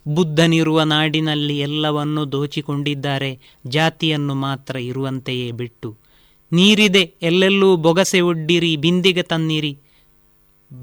[0.07, 6.04] ಬುದ್ಧನಿರುವ ನಾಡಿನಲ್ಲಿ ಎಲ್ಲವನ್ನೂ ದೋಚಿಕೊಂಡಿದ್ದಾರೆ, ಜಾತಿಯನ್ನು ಮಾತ್ರ ಇರುವಂತೆಯೇ ಬಿಟ್ಟು
[6.51, 9.77] ನೀರಿದೆ, ಎಲ್ಲೆಲ್ಲೂ ಬೊಗಸೆ ಒಡ್ಡಿರಿ, ಬಿಂದಿಗೆ ತನ್ನಿರಿ.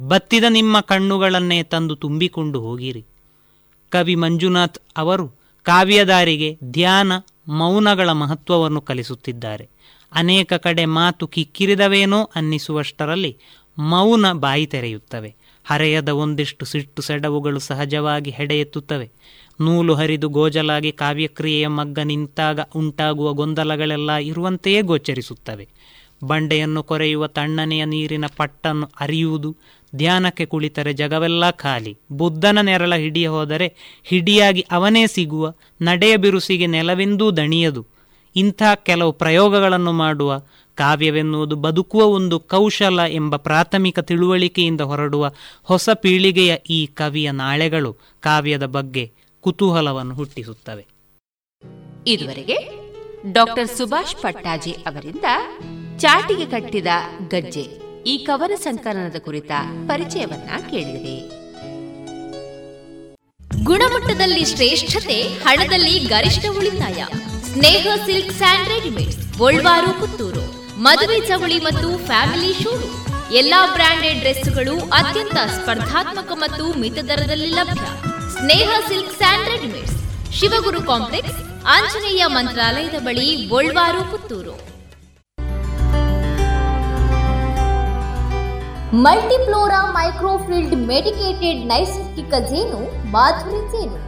[0.09, 3.05] ಬತ್ತಿದ ನಿಮ್ಮ ಕಣ್ಣುಗಳನ್ನೇ ತಂದು ತುಂಬಿಕೊಂಡು ಹೋಗಿರಿ.
[3.91, 5.29] ಕವಿ ಮಂಜುನಾಥ್ ಅವರು
[5.63, 7.13] ಕಾವ್ಯದಾರಿಗೆ ಧ್ಯಾನ,
[7.49, 9.69] ಮೌನಗಳ ಮಹತ್ವವನ್ನು ಕಲಿಸುತ್ತಿದ್ದಾರೆ.
[10.13, 13.37] ಅನೇಕ ಕಡೆ ಮಾತು ಕಿಕ್ಕಿರಿದವೇನೋ ಅನ್ನಿಸುವಷ್ಟರಲ್ಲಿ
[13.79, 15.35] ಮೌನ ಬಾಯಿ ತೆರೆಯುತ್ತವೆ.
[15.65, 19.11] ಹರೆಯದ ಒಂದಿಷ್ಟು ಸಿಟ್ಟು ಸೆಡವುಗಳು ಸಹಜವಾಗಿ ಹೆಡೆ ಎತ್ತುತ್ತವೆ
[19.61, 25.69] ನೂಲು ಹರಿದು ಗೋಜಲಾಗಿ ಕಾವ್ಯಕ್ರಿಯೆಯ ಮಗ್ಗ ನಿಂತಾಗ ಉಂಟಾಗುವ ಗೊಂದಲಗಳೆಲ್ಲ ಇರುವಂತೆಯೇ ಗೋಚರಿಸುತ್ತವೆ.
[26.25, 29.57] ಬಂಡೆಯನ್ನು ಕೊರೆಯುವ ತಣ್ಣನೆಯ ನೀರಿನ ಪಟ್ಟನ್ನು ಅರಿಯುವುದು,
[29.97, 31.99] ಧ್ಯಾನಕ್ಕೆ ಕುಳಿತರೆ ಜಗವೆಲ್ಲ ಖಾಲಿ.
[32.13, 37.87] ಬುದ್ಧನ ನೆರಳ ಹಿಡಿಯ ಹೋದರೆ ಹಿಡಿಯಾಗಿ ಅವನೇ ಸಿಗುವ, ನಡೆಯ ಬಿರುಸಿಗೆ ನೆಲವೆಂದೂ ದಣಿಯದು.
[38.37, 40.43] ಇಂಥ ಕೆಲವು ಪ್ರಯೋಗಗಳನ್ನು ಮಾಡುವ,
[40.75, 49.13] ಕಾವ್ಯವೆನ್ನುವುದು ಬದುಕುವ ಒಂದು ಕೌಶಲ ಎಂಬ ಪ್ರಾಥಮಿಕ ತಿಳುವಳಿಕೆಯಿಂದ ಹೊರಡುವ ಹೊಸ ಪೀಳಿಗೆಯ ಈ ಕವಿಯ ನಾಳೆಗಳು ಕಾವ್ಯದ ಬಗ್ಗೆ
[49.43, 50.87] ಕುತೂಹಲವನ್ನು ಹುಟ್ಟಿಸುತ್ತವೆ.
[52.07, 52.57] ಇದುವರೆಗೆ
[53.33, 55.25] ಡಾಕ್ಟರ್ ಸುಭಾಷ್ ಪಟ್ಟಾಜಿ ಅವರಿಂದ
[55.99, 56.87] ಚಾಟಿಗೆ ಕಟ್ಟಿದ
[57.29, 57.65] ಗಜ್ಜೆ
[58.07, 59.51] ಈ ಕವನ ಸಂಕಲನದ ಕುರಿತ
[59.87, 61.43] ಪರಿಚಯವನ್ನ ಕೇಳಿದೆ.
[63.65, 67.05] ಗುಣಮಟ್ಟದಲ್ಲಿ ಶ್ರೇಷ್ಠತೆ, ಹಣದಲ್ಲಿ ಗರಿಷ್ಠ ಉಳಿತಾಯ.
[67.53, 70.67] Sneha silk and Golwar, Puttur.
[70.81, 73.07] ಮದುವೆ ಚವಳಿ ಮತ್ತು ಫ್ಯಾಮಿಲಿ ಶೂರು.
[73.35, 77.83] ಎಲ್ಲಾ ಬ್ರಾಂಡೆಡ್ ಡ್ರೆಸ್ಗಳು ಅತ್ಯಂತ ಸ್ಪರ್ಧಾತ್ಮಕ ಮತ್ತು ಮಿತ ದರದಲ್ಲಿ ಲಭ್ಯ.
[78.43, 79.99] Sneha silk and readymades
[80.37, 81.37] Shivaguru complex,
[81.75, 84.55] Anjaneya ಮಂತ್ರಾಲಯದ ಬಳಿ Golwaru, Puttur.
[89.05, 94.01] Multiflora microfiltered medicated ನೈಸರ್ಗಿಕ ಜೇನು, ಮಾಧುರಿ ಜೇನು.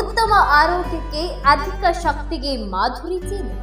[0.00, 1.24] ಉತ್ತಮ ಆರೋಗ್ಯಕ್ಕೆ
[1.54, 3.56] ಅಧಿಕ ಶಕ್ತಿಗೆ ಮಾಧುರಿ ಜೇನು.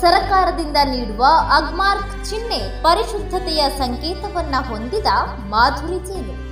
[0.00, 1.24] ಸರಕಾರದಿಂದ ನೀಡುವ
[1.60, 5.06] ಅಗ್ಮಾರ್ಕ್ ಚಿಹ್ನೆ ಪರಿಶುದ್ಧತೆಯ ಸಂಕೇತವನ್ನ ಹೊಂದಿದ
[5.54, 6.47] ಮಾಧುರಿ ಜೇನು.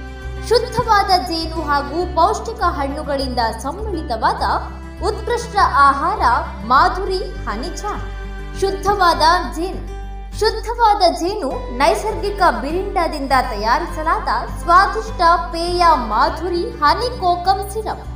[0.48, 4.42] ಶುದ್ಧವಾದ ಜೇನು ಹಾಗೂ ಪೌಷ್ಟಿಕ ಹಣ್ಣುಗಳಿಂದ ಸಮ್ಮಿಳಿತವಾದ
[5.08, 6.22] ಉತ್ಕೃಷ್ಟ ಆಹಾರ
[6.66, 8.04] ಮಾಧುರಿ ಹನಿಚಾನ್
[8.60, 9.22] ಶುದ್ಧವಾದ
[9.54, 9.82] ಜೇನು.
[10.38, 14.28] ಶುದ್ಧವಾದ ಜೇನು ನೈಸರ್ಗಿಕ ಬಿರಿಂಡದಿಂದ ತಯಾರಿಸಲಾದ
[14.60, 15.20] ಸ್ವಾದಿಷ್ಟ
[15.52, 18.06] ಪೇಯ ಮಾಧುರಿ ಹನಿ ಕೋಕಂ ಸಿರಪ್.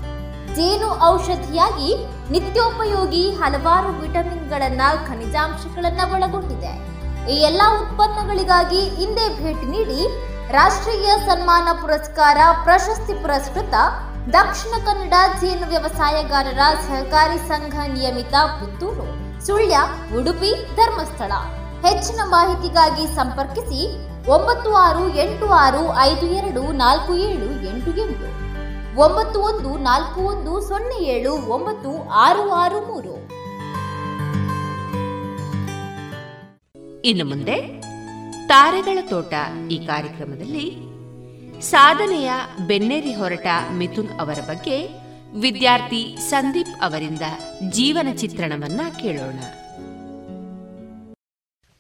[0.55, 1.91] ಜೇನು ಔಷಧಿಯಾಗಿ
[2.31, 6.73] ನಿತ್ಯೋಪಯೋಗಿ ಹಲವಾರು ವಿಟಮಿನ್ಗಳನ್ನ, ಖನಿಜಾಂಶಗಳನ್ನ ಒಳಗೊಂಡಿದೆ.
[7.33, 10.01] ಈ ಎಲ್ಲಾ ಉತ್ಪನ್ನಗಳಿಗಾಗಿ ಹಿಂದೆ ಭೇಟಿ ನೀಡಿ
[10.55, 13.75] ರಾಷ್ಟ್ರೀಯ ಸನ್ಮಾನ ಪುರಸ್ಕಾರ ಪ್ರಶಸ್ತಿ ಪುರಸ್ಕೃತ
[14.33, 19.07] ದಕ್ಷಿಣ ಕನ್ನಡ ಜೇನು ವ್ಯವಸಾಯಗಾರರ ಸಹಕಾರಿ ಸಂಘ ನಿಯಮಿತ ಪುತ್ತೂರು,
[19.47, 19.77] ಸುಳ್ಯ,
[20.19, 21.33] ಉಡುಪಿ ಧರ್ಮಸ್ಥಳ.
[21.87, 23.81] ಹೆಚ್ಚಿನ ಮಾಹಿತಿಗಾಗಿ ಸಂಪರ್ಕಿಸಿ
[24.31, 28.29] ಒಂಬತ್ತು ಆರು ಎಂಟು ಆರು ಐದು ಎರಡು ನಾಲ್ಕು ಏಳು ಎಂಟು ಎಂಟು.
[29.01, 31.93] ಒಂಬತ್ತು ಒಂದು ನಾಲ್ಕು ಒಂದು ಸೊನ್ನೆ ಏಳು ಒಂಬತ್ತು
[32.27, 33.15] ಆರು ಆರು ಮೂರು.
[37.05, 37.80] ಇನ್ನು ಮುಂದೆ
[38.51, 39.35] ತಾರೆಗಳ ತೋಟ
[39.71, 40.67] ಈ ಕಾರ್ಯಕ್ರಮದಲ್ಲಿ
[41.63, 42.31] ಸಾಧನೆಯ
[42.67, 44.89] ಬೆನ್ನೇರಿ ಹೊರಟ ಮಿಥುನ್ ಅವರ ಬಗ್ಗೆ
[45.41, 47.23] ವಿದ್ಯಾರ್ಥಿ ಸಂದೀಪ್ ಅವರಿಂದ
[47.71, 49.39] ಜೀವನ ಚಿತ್ರಣವನ್ನ ಕೇಳೋಣ.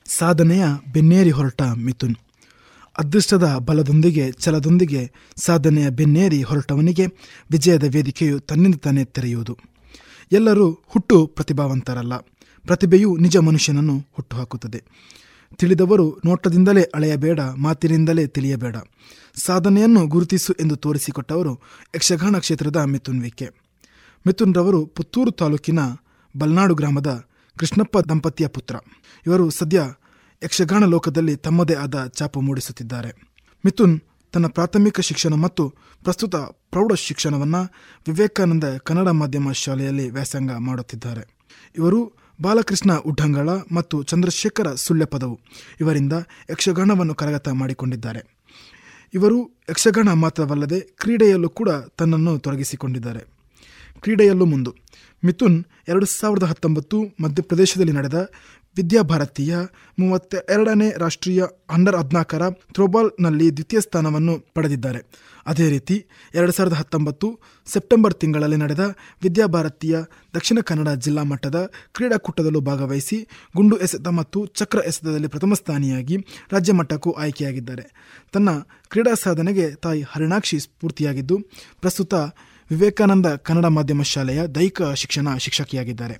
[0.06, 2.16] ಸಾಧನೆಯ ಬೆನ್ನೇರಿ ಹೊರಟ ಮಿಥುನ್.
[2.98, 7.06] ಅದೃಷ್ಟದ ಬಲದೊಂದಿಗೆ ಛಲದೊಂದಿಗೆ ಸಾಧನೆಯ ಬೆನ್ನೇರಿ ಹೊರಟವನಿಗೆ
[7.50, 9.58] ವಿಜಯದ ವೇದಿಕೆಯು ತನ್ನಿಂದ ತಾನೇ ತೆರೆಯುವುದು.
[10.32, 12.16] ಎಲ್ಲರೂ ಹುಟ್ಟು ಪ್ರತಿಭಾವಂತರಲ್ಲ.
[12.66, 15.10] ಪ್ರತಿಭೆಯು ನಿಜ ಮನುಷ್ಯನನ್ನು ಹುಟ್ಟುಹಾಕುತ್ತದೆ
[15.56, 18.76] ತಿಳಿದವರು ನೋಟದಿಂದಲೇ ಅಳೆಯಬೇಡ, ಮಾತಿನಿಂದಲೇ ತಿಳಿಯಬೇಡ.
[19.34, 21.60] ಸಾಧನೆಯನ್ನು ಗುರುತಿಸು ಎಂದು ತೋರಿಸಿಕೊಟ್ಟವರು
[21.94, 23.48] ಯಕ್ಷಗಾನ ಕ್ಷೇತ್ರದ ಮಿಥುನ್ ವಿಕೆ
[24.26, 25.78] ಮಿಥುನ್ ರವರು ಪುತ್ತೂರು ತಾಲೂಕಿನ
[26.36, 27.26] ಬಲ್ನಾಡು ಗ್ರಾಮದ
[27.58, 28.76] ಕೃಷ್ಣಪ್ಪ ದಂಪತಿಯ ಪುತ್ರ.
[29.26, 29.82] ಇವರು ಸದ್ಯ
[30.44, 33.10] ಯಕ್ಷಗಾನ ಲೋಕದಲ್ಲಿ ತಮ್ಮದೇ ಆದ ಚಾಪು ಮೂಡಿಸುತ್ತಿದ್ದಾರೆ.
[33.66, 34.00] ಮಿಥುನ್
[34.32, 35.68] ತನ್ನ ಪ್ರಾಥಮಿಕ ಶಿಕ್ಷಣ ಮತ್ತು
[36.04, 37.62] ಪ್ರಸ್ತುತ ಪ್ರೌಢ ಶಿಕ್ಷಣವನ್ನು
[38.06, 41.38] ವಿವೇಕಾನಂದ ಕನ್ನಡ ಮಾಧ್ಯಮ ಶಾಲೆಯಲ್ಲಿ ವ್ಯಾಸಂಗ ಮಾಡುತ್ತಿದ್ದಾರೆ.
[41.76, 45.40] ಇವರು ಬಾಲಕೃಷ್ಣ ಉಡ್ಡಂಗಳ ಮತ್ತು ಚಂದ್ರಶೇಖರ ಸುಳ್ಯಪದವು.
[45.80, 46.12] ಇವರಿಂದ
[46.50, 48.40] ಯಕ್ಷಗಾನವನ್ನು ಕರಗತ ಮಾಡಿಕೊಂಡಿದ್ದಾರೆ.
[49.14, 53.20] ಇವರು ಯಕ್ಷಗಾನ ಮಾತ್ರವಲ್ಲದೆ ಕ್ರೀಡೆಯಲ್ಲೂ ಕೂಡ ತನ್ನನ್ನು ತೊಡಗಿಸಿಕೊಂಡಿದ್ದಾರೆ.
[54.00, 54.74] ಕ್ರೀಡೆಯಲ್ಲೂ ಮುಂದು
[55.24, 58.30] ಮಿಥುನ್ ಎರಡು ಸಾವಿರದ ಹತ್ತೊಂಬತ್ತು ಮಧ್ಯಪ್ರದೇಶದಲ್ಲಿ ನಡೆದ
[58.76, 59.56] ವಿದ್ಯಾಭಾರತೀಯ
[59.98, 65.00] ಮೂವತ್ತ ಎರಡನೇ ರಾಷ್ಟ್ರೀಯ ಅಂಡರ್ ಹದಿನಾಲ್ಕರ ಥ್ರೋಬಾಲ್ನಲ್ಲಿ ದ್ವಿತೀಯ ಸ್ಥಾನವನ್ನು ಪಡೆದಿದ್ದಾರೆ.
[65.46, 68.80] ಅದೇ ರೀತಿ ಎರಡು ಸಾವಿರದ ಹತ್ತೊಂಬತ್ತು ಸೆಪ್ಟೆಂಬರ್ ತಿಂಗಳಲ್ಲಿ ನಡೆದ
[69.22, 69.96] ವಿದ್ಯಾಭಾರತೀಯ
[70.34, 76.16] ದಕ್ಷಿಣ ಕನ್ನಡ ಜಿಲ್ಲಾ ಮಟ್ಟದ ಕ್ರೀಡಾಕೂಟದಲ್ಲೂ ಭಾಗವಹಿಸಿ ಗುಂಡು ಎಸೆತ ಮತ್ತು ಚಕ್ರ ಎಸೆತದಲ್ಲಿ ಪ್ರಥಮ ಸ್ಥಾನಿಯಾಗಿ
[76.52, 77.84] ರಾಜ್ಯ ಮಟ್ಟಕ್ಕೂ ಆಯ್ಕೆಯಾಗಿದ್ದಾರೆ.
[78.32, 78.48] ತನ್ನ
[78.88, 81.38] ಕ್ರೀಡಾ ಸಾಧನೆಗೆ ತಾಯಿ ಹರಿಣಾಕ್ಷಿ ಸ್ಫೂರ್ತಿಯಾಗಿದ್ದು,
[81.80, 82.14] ಪ್ರಸ್ತುತ
[82.70, 86.14] ವಿವೇಕಾನಂದ ಕನ್ನಡ ಮಾಧ್ಯಮ ಶಾಲೆಯ ದೈಹಿಕ ಶಿಕ್ಷಣ ಶಿಕ್ಷಕಿಯಾಗಿದ್ದಾರೆ.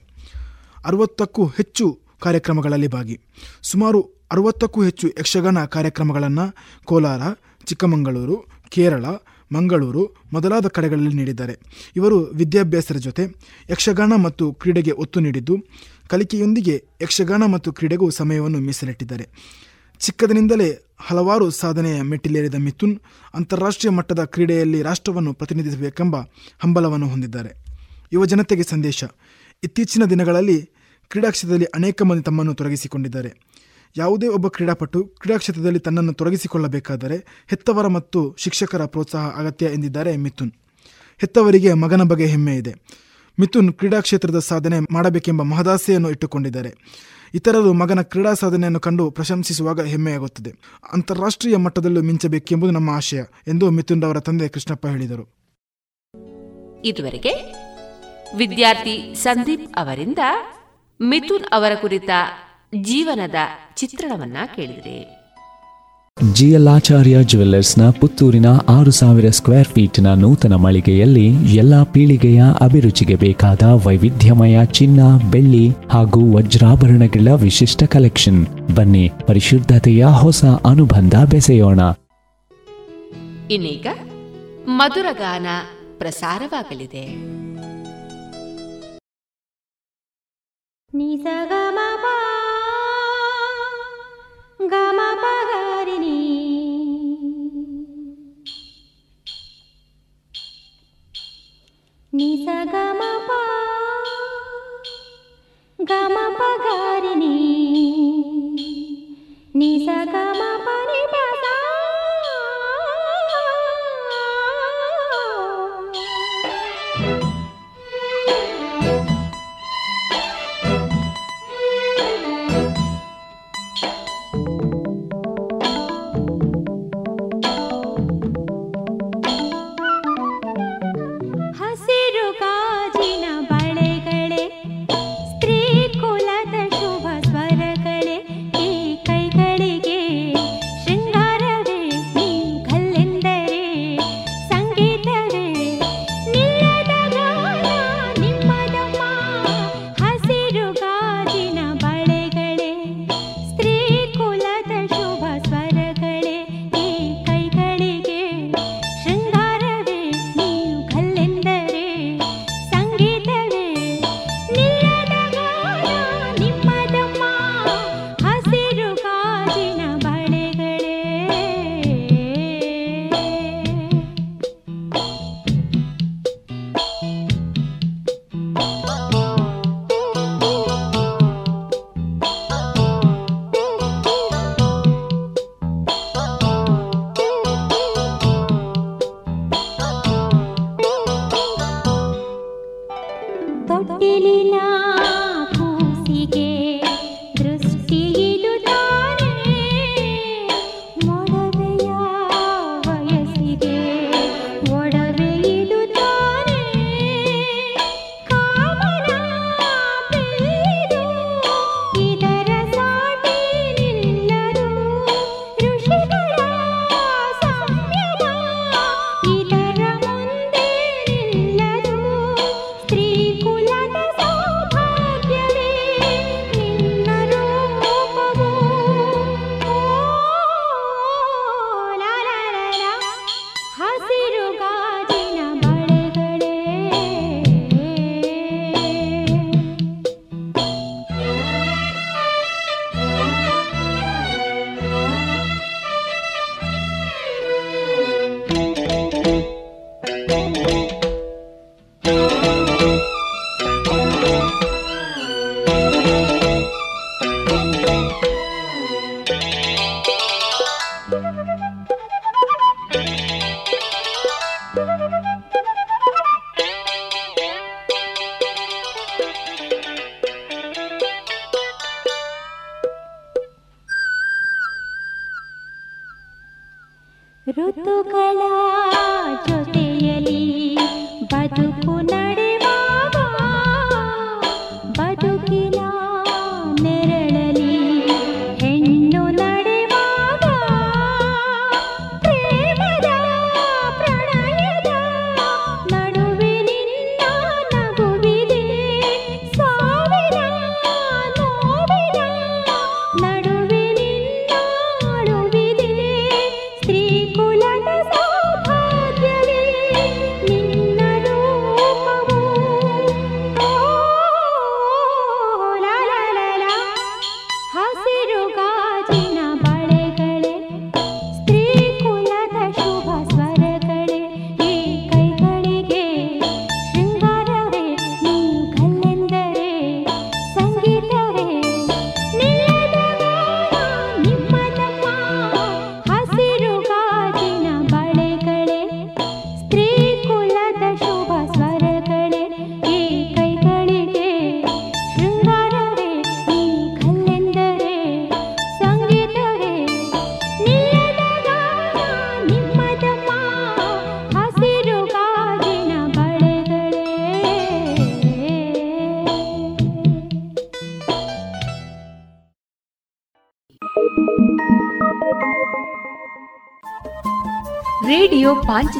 [0.84, 3.16] ಅರವತ್ತಕ್ಕೂ ಹೆಚ್ಚು ಕಾರ್ಯಕ್ರಮಗಳಲ್ಲಿ ಭಾಗಿ.
[3.62, 4.00] ಸುಮಾರು
[4.32, 6.46] ಅರವತ್ತಕ್ಕೂ ಹೆಚ್ಚು ಯಕ್ಷಗಾನ ಕಾರ್ಯಕ್ರಮಗಳನ್ನು
[6.84, 7.22] ಕೋಲಾರ,
[7.64, 8.36] ಚಿಕ್ಕಮಗಳೂರು,
[8.68, 9.04] ಕೇರಳ,
[9.52, 10.02] ಮಂಗಳೂರು
[10.32, 11.54] ಮೊದಲಾದ ಕಡೆಗಳಲ್ಲಿ ನೀಡಿದ್ದಾರೆ.
[11.96, 13.22] ಇವರು ವಿದ್ಯಾಭ್ಯಾಸದ ಜೊತೆ
[13.70, 15.54] ಯಕ್ಷಗಾನ ಮತ್ತು ಕ್ರೀಡೆಗೆ ಒತ್ತು ನೀಡಿದ್ದು,
[16.08, 19.26] ಕಲಿಕೆಯೊಂದಿಗೆ ಯಕ್ಷಗಾನ ಮತ್ತು ಕ್ರೀಡೆಗೂ ಸಮಯವನ್ನು ಮೀಸಲಿಟ್ಟಿದ್ದಾರೆ.
[19.98, 20.68] ಚಿಕ್ಕದಿನಿಂದಲೇ
[21.00, 22.94] ಹಲವಾರು ಸಾಧನೆಯ ಮೆಟ್ಟಿಲೇರಿದ ಮಿಥುನ್
[23.34, 26.16] ಅಂತಾರಾಷ್ಟ್ರೀಯ ಮಟ್ಟದ ಕ್ರೀಡೆಯಲ್ಲಿ ರಾಷ್ಟ್ರವನ್ನು ಪ್ರತಿನಿಧಿಸಬೇಕೆಂಬ
[26.58, 27.52] ಹಂಬಲವನ್ನು ಹೊಂದಿದ್ದಾರೆ.
[28.12, 29.04] ಯುವ ಜನತೆಗೆ ಸಂದೇಶ.
[29.62, 30.58] ಇತ್ತೀಚಿನ ದಿನಗಳಲ್ಲಿ
[31.10, 33.32] ಕ್ರೀಡಾ ಕ್ಷೇತ್ರದಲ್ಲಿ ಅನೇಕ ಮಂದಿ ತಮ್ಮನ್ನು ತೊಡಗಿಸಿಕೊಂಡಿದ್ದಾರೆ.
[33.96, 40.52] ಯಾವುದೇ ಒಬ್ಬ ಕ್ರೀಡಾಪಟು ಕ್ರೀಡಾ ಕ್ಷೇತ್ರದಲ್ಲಿ ತನ್ನನ್ನು ತೊಡಗಿಸಿಕೊಳ್ಳಬೇಕಾದರೆ ಹೆತ್ತವರ ಮತ್ತು ಶಿಕ್ಷಕರ ಪ್ರೋತ್ಸಾಹ ಅಗತ್ಯ ಎಂದಿದ್ದಾರೆ ಮಿಥುನ್.
[41.18, 42.74] ಹೆತ್ತವರಿಗೆ ಮಗನ ಬಗ್ಗೆ ಹೆಮ್ಮೆ ಇದೆ.
[43.40, 46.74] ಮಿಥುನ್ ಕ್ರೀಡಾ ಕ್ಷೇತ್ರದ ಸಾಧನೆ ಮಾಡಬೇಕೆಂಬ ಮಹದಾಸೆಯನ್ನು ಇಟ್ಟುಕೊಂಡಿದ್ದಾರೆ.
[47.34, 50.54] ಇತರರು ಮಗನ ಕ್ರೀಡಾ ಸಾಧನೆಯನ್ನು ಕಂಡು ಪ್ರಶಂಸಿಸುವಾಗ ಹೆಮ್ಮೆಯಾಗುತ್ತದೆ.
[50.92, 55.34] ಅಂತಾರಾಷ್ಟ್ರೀಯ ಮಟ್ಟದಲ್ಲೂ ಮಿಂಚಬೇಕೆಂಬುದು ನಮ್ಮ ಆಶಯ ಎಂದು ಮಿಥುನ್ ಅವರ ತಂದೆ ಕೃಷ್ಣಪ್ಪ ಹೇಳಿದರು.
[56.84, 57.34] ಇದುವರೆಗೆ
[58.36, 60.18] ವಿದ್ಯಾರ್ಥಿ ಸಂದೀಪ್ ಅವರಿಂದ
[61.02, 62.10] ಮಿಥುನ್ ಅವರ ಕುರಿತ
[62.82, 63.34] ಜೀವನದ
[63.76, 65.20] ಚಿತ್ರಣವನ್ನ ಕೇಳಿದರೆ.
[66.32, 74.64] ಜಿಎಲ್ ಆಚಾರ್ಯ ಜುವೆಲ್ಲರ್ಸ್ನ ಪುತ್ತೂರಿನ ಆರು ಸಾವಿರ ಸ್ಕ್ವೇರ್ ಫೀಟ್ನ ನೂತನ ಮಳಿಗೆಯಲ್ಲಿ ಎಲ್ಲ ಪೀಳಿಗೆಯ ಅಭಿರುಚಿಗೆ ಬೇಕಾದ ವೈವಿಧ್ಯಮಯ
[74.64, 75.00] ಚಿನ್ನ
[75.30, 81.80] ಬೆಳ್ಳಿ ಹಾಗೂ ವಜ್ರಾಭರಣಗಳ ವಿಶಿಷ್ಟ ಕಲೆಕ್ಷನ್ ಬನ್ನಿ ಪರಿಶುದ್ಧತೆಯ ಹೊಸ ಅನುಬಂಧ ಬೆಸೆಯೋಣ.
[83.50, 83.86] ಇನ್ನೀಗ
[84.68, 85.46] ಮಧುರಗಾನ
[85.98, 87.39] ಪ್ರಸಾರವಾಗಲಿದೆ.
[90.94, 92.04] ನಿಸಗಮಪ
[94.68, 96.16] ಗಮಪಗರಿಣಿ.
[102.14, 103.30] ನಿಸಗಮಪ
[105.82, 107.36] ಗಮಪಗರಿಣಿ.
[109.54, 111.69] ನಿಸಗಮಪ ನಿಪದ ಹಸಿರು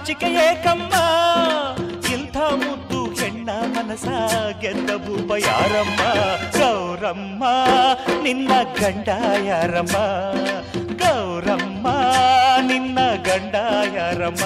[0.00, 0.92] ಹೀಗೆ ನಾಚಿಕೆ ಏಕಮ್ಮ.
[2.14, 4.06] ಇಂಥ ಮುದ್ದು ಹೆಣ್ಣ ಮನಸ
[4.60, 5.30] ಗೆದ್ದ ಭೂಪ
[6.58, 7.44] ಗೌರಮ್ಮ,
[8.22, 9.08] ನಿನ್ನ ಗಂಡ
[9.46, 9.96] ಯಾರಮ್ಮ?
[11.02, 11.86] ಗೌರಮ್ಮ,
[12.66, 12.98] ನಿನ್ನ
[13.28, 13.54] ಗಂಡ
[13.94, 14.44] ಯಾರಮ್ಮ?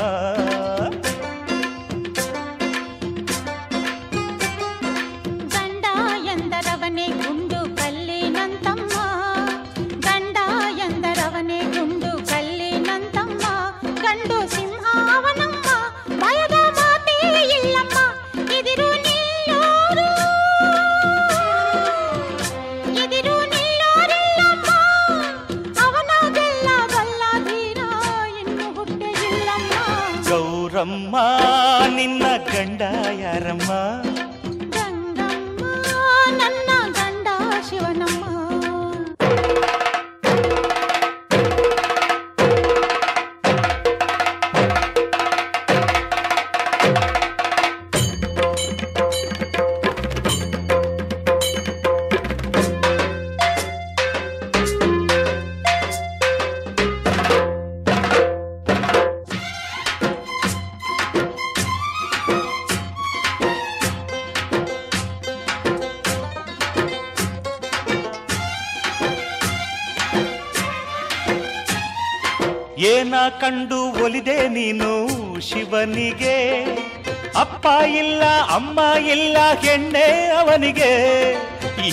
[78.55, 80.91] ಅಮ್ಮ ಇಲ್ಲ ಹೆಣ್ಣೆ ಅವನಿಗೆ,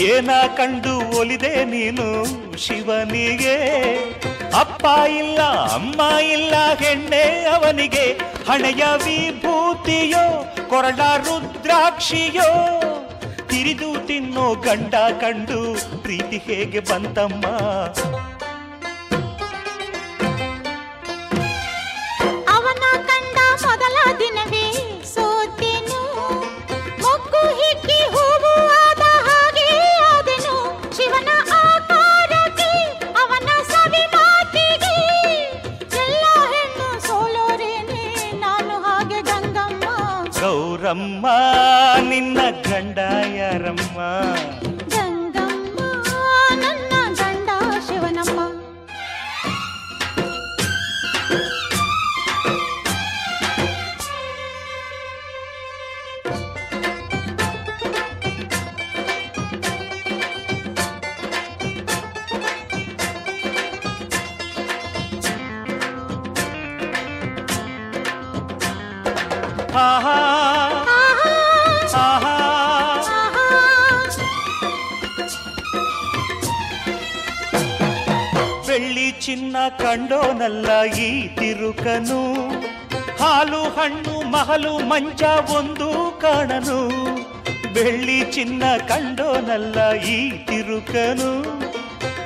[0.03, 2.07] ಏನ ಕಂಡು ಒಲಿದೆ ನೀನು
[2.57, 3.57] ಶಿವನಿಗೆ?
[4.59, 4.85] ಅಪ್ಪ
[5.17, 5.41] ಇಲ್ಲ,
[5.73, 8.05] ಅಮ್ಮ ಇಲ್ಲ ಹೆಣ್ಣೆ ಅವನಿಗೆ,
[8.49, 10.23] ಹಣೆಯ ವಿಭೂತಿಯೋ,
[10.69, 12.49] ಕೊರಳ ರುದ್ರಾಕ್ಷಿಯೋ?
[13.47, 15.59] ತಿರಿದು ತಿನ್ನೋ ಗಂಡ ಕಂಡು,
[16.01, 17.45] ಪ್ರೀತಿ ಹೇಗೆ ಬಂತಮ್ಮ?
[85.23, 86.89] ಒಂದು ಕಾಣನು.
[87.73, 91.61] ಬೆಳ್ಳಿ ಚಿನ್ನ ಕಂಡೋನಲ್ಲ ಈ ತಿರುಕನು.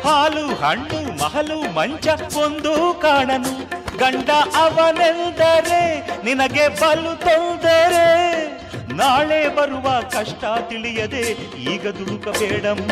[0.04, 2.08] ಹಾಲು, ಹಣ್ಣು, ಮಹಲು, ಮಂಚ
[2.38, 3.76] ಒಂದು ಕಾಣನು.
[3.98, 8.46] ಗಂಡ ಅವನೆಂದರೆ ನಿನಗೆ ಬಲು ತೊಂದರೆ.
[8.94, 11.22] ನಾಳೆ ಬರುವ ಕಷ್ಟ ತಿಳಿಯದೆ
[11.60, 12.92] ಈಗ ದುಡುಕಬೇಡಮ್ಮ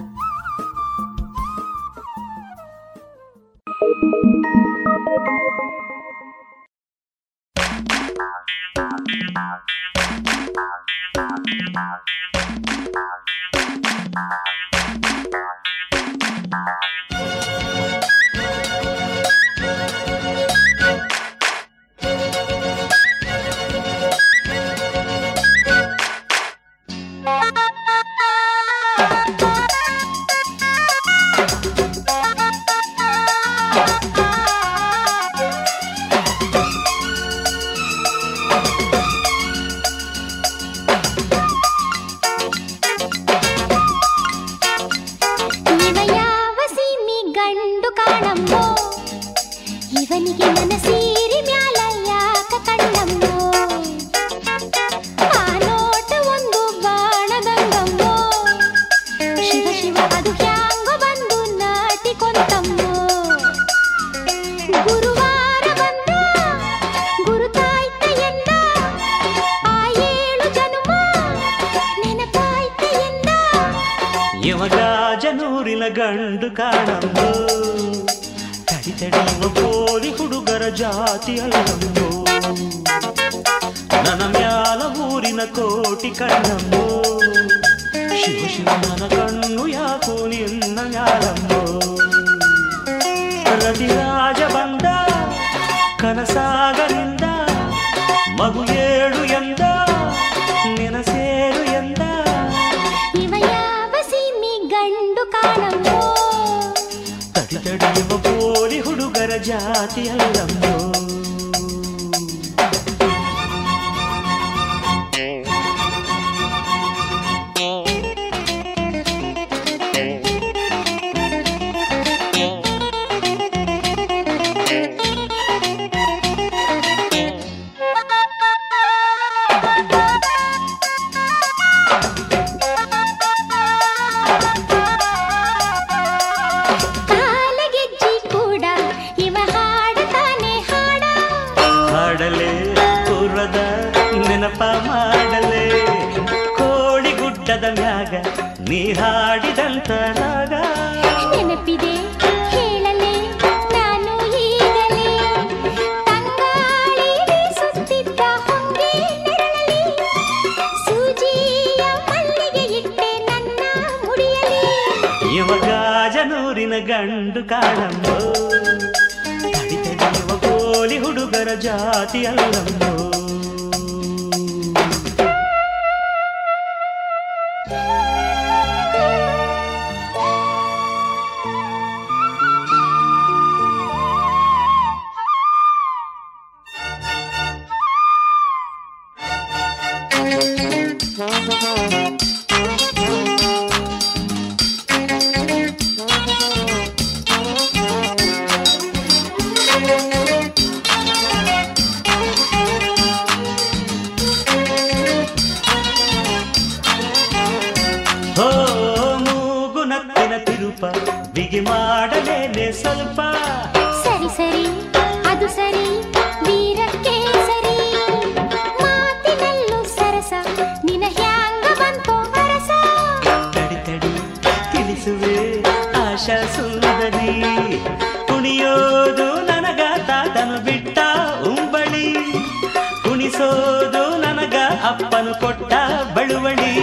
[235.41, 235.73] ಕೊಟ್ಟ
[236.15, 236.73] ಬಳುವಳಿ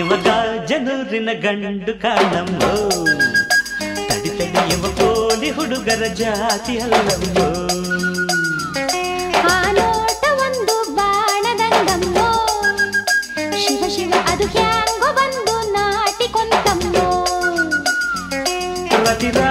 [0.00, 0.26] ಇವಾಗ
[0.70, 2.72] ಜನೂರಿನ ಗಂಡು ಕಾಣಂಬೋ
[4.08, 7.48] ತಡಿ ತಡಿ ಇವ ಕೋಲಿ ಹುಡುಗರ ಜಾತಿ ಅಲ್ಲಂಬೋ
[18.96, 19.50] ಪ್ರತಿರಾ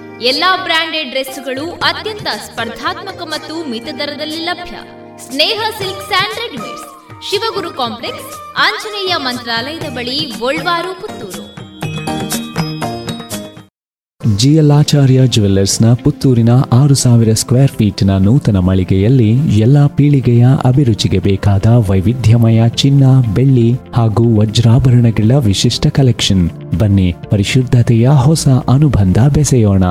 [0.25, 4.75] ಎಲ್ಲಾ ಬ್ರಾಂಡೆಡ್ ಡ್ರೆಸ್ಗಳು ಅತ್ಯಂತ ಸ್ಪರ್ಧಾತ್ಮಕ ಮತ್ತು ಮಿತ ದರದಲ್ಲಿ ಲಭ್ಯ.
[5.25, 6.85] Sneha silk and readymades,
[7.29, 8.27] Shivaguru complex,
[8.57, 11.41] Anjaneya ಮಂತ್ರಾಲಯದ ಬಳಿ ಗೋಲ್ವಾರು, ಪುತ್ತೂರು.
[14.37, 23.03] ಜಿಯಲಾಚಾರ್ಯ ಜುವೆಲ್ಲರ್ಸ್ನ ಪುತ್ತೂರಿನ ಆರು ಸಾವಿರ ಸ್ಕ್ವೇರ್ ಫೀಟ್ನ ನೂತನ ಮಳಿಗೆಯಲ್ಲಿ ಎಲ್ಲಾ ಪೀಳಿಗೆಯ ಅಭಿರುಚಿಗೆ ಬೇಕಾದ ವೈವಿಧ್ಯಮಯ ಚಿನ್ನ,
[23.33, 26.45] ಬೆಳ್ಳಿ ಹಾಗೂ ವಜ್ರಾಭರಣಗಳ ವಿಶಿಷ್ಟ ಕಲೆಕ್ಷನ್.
[26.79, 29.83] ಬನ್ನಿ, ಪರಿಶುದ್ಧತೆಯ ಹೊಸ ಅನುಬಂಧ ಬೆಸೆಯೋಣ.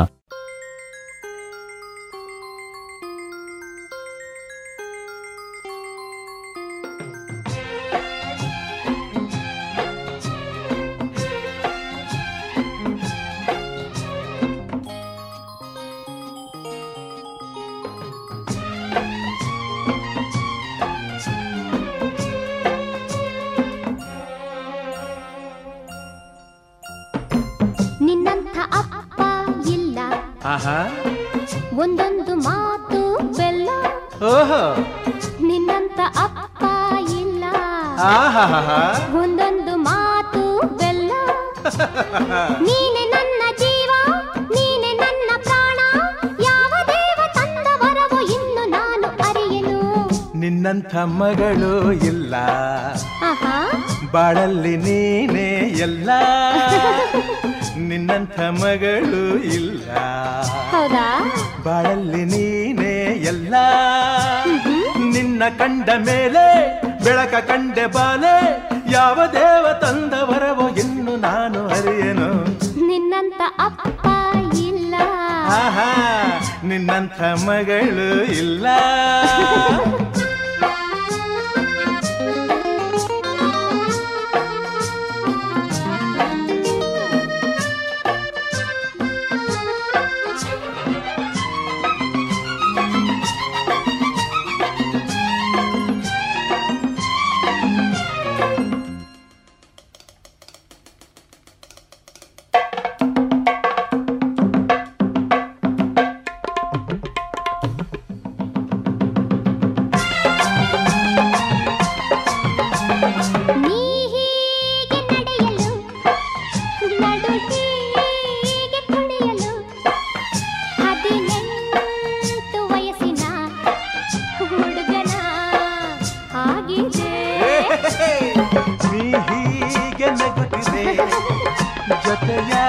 [77.46, 78.09] ಮಗಳು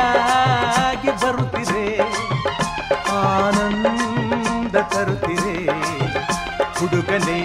[0.01, 1.85] ಜೊತೆಯಾಗಿ ಬರುತ್ತಿದೆ
[3.11, 5.55] ಆನಂದ ತರುತ್ತಿದೆ.
[6.79, 7.39] ಹುಡುಗನೆ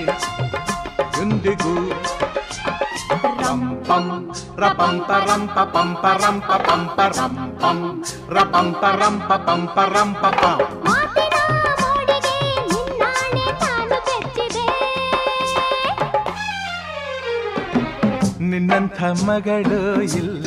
[1.20, 1.74] ಎಂದಿಗೂ
[13.62, 14.66] ನಾನು ಬೆಚ್ಚಿದೆ.
[18.41, 20.47] ನಿನ್ನಂಥ ಮಗಳು ಇಲ್ಲ.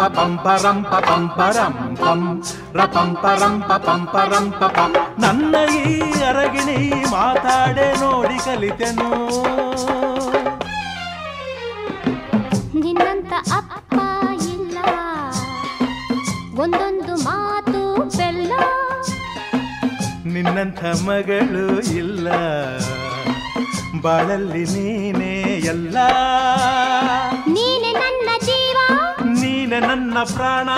[0.00, 2.20] pa pam pa ram pa pam pa ram ಪಂ
[2.74, 3.54] ರ ಪಂ ಪರಂ
[3.86, 4.76] ಪಂ ಪರಂ ಪಪ
[5.22, 5.82] ನನ್ನ ಈ
[6.28, 6.76] ಅರಗಿಣಿ
[7.12, 9.08] ಮಾತಾಡೆ ನೋಡಿ ಕಲಿತೆನು
[12.76, 13.98] ನಿನ್ನಂತ ಅಪ್ಪ
[14.54, 14.78] ಇಲ್ಲ
[16.62, 17.82] ಒಂದೊಂದು ಮಾತು
[18.16, 18.52] ಬೆಲ್ಲ
[20.34, 22.28] ನಿನ್ನಂತ ಮಗಳು ಇಲ್ಲ
[24.02, 25.34] ಬಾಳಲ್ಲಿ ನೀನೇ
[25.74, 25.96] ಎಲ್ಲ
[30.24, 30.68] ಪ್ರಾಣ.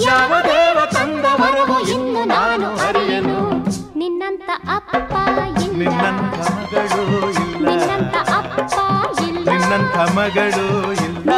[0.00, 3.38] ಯಾವ ದೇವ ತಂದ ವರವು ಇನ್ನು ನಾನು ಅರಿಯನು.
[3.96, 5.12] ನಿನ್ನಂತ ಅಪ್ಪ
[5.78, 7.68] ನಿನ್ನಂತ ಮಗಳು ಇಲ್ಲ.
[7.68, 8.78] ನಿನ್ನಂತ ಅಪ್ಪ
[9.22, 9.50] ಇಲ್ಲ.
[9.50, 11.30] ನಿನ್ನಂತ ಮಗಳು ಇಲ್ಲ.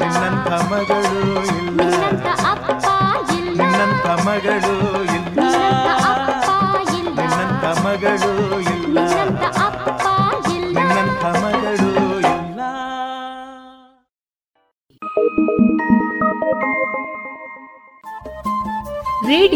[0.00, 1.80] ನಿನ್ನಂತ ಮಗಳು ಇಲ್ಲ.
[1.80, 2.86] ನಿನ್ನಂತ ಅಪ್ಪ
[3.32, 3.62] ಇಲ್ಲ.
[3.62, 5.40] ನಿನ್ನಂತ ಮಗಳು ಇಲ್ಲ.
[7.18, 8.65] ನಿನ್ನಂತ ಮಗಳು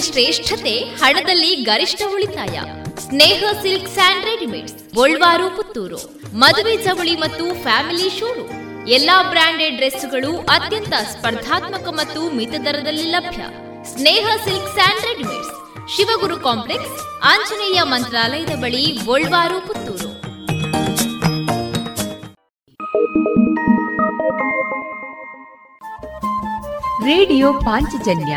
[0.00, 2.60] ಶ್ರೇಷ್ಠತೆ, ಹಣದಲ್ಲಿ ಗರಿಷ್ಠ ಉಳಿತಾಯ.
[2.98, 6.00] Sneha silk and readymades, Golwar, Puttur.
[6.34, 8.46] ಮದುವೆ ಚವಳಿ ಮತ್ತು ಫ್ಯಾಮಿಲಿ ಶೋರು
[8.86, 13.42] ಎಲ್ಲಾ ಬ್ರಾಂಡೆಡ್ ಡ್ರೆಸ್ಗಳು ಅತ್ಯಂತ ಸ್ಪರ್ಧಾತ್ಮಕ ಮತ್ತು ಮಿತ ದರದಲ್ಲಿ ಲಭ್ಯ.
[13.96, 15.54] Sneha silk and readymades,
[15.96, 20.12] Shivaguru complex, Anjaneya ಮಂತ್ರಾಲಯದ ಬಳಿ ಗೋಲ್ವಾರು, ಪುತ್ತೂರು.
[27.04, 28.36] ರೇಡಿಯೋ ಪಾಂಚಜನ್ಯ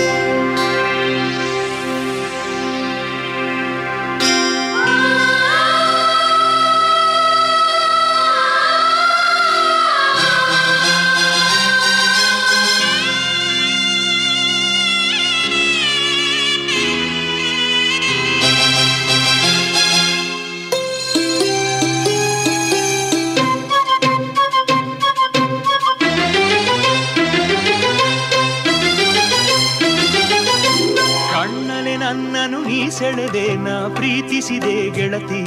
[32.91, 35.43] ಸೆಳೆದೆ, ನ ಪ್ರೀತಿಸಿದೆ ಗೆಳತಿ.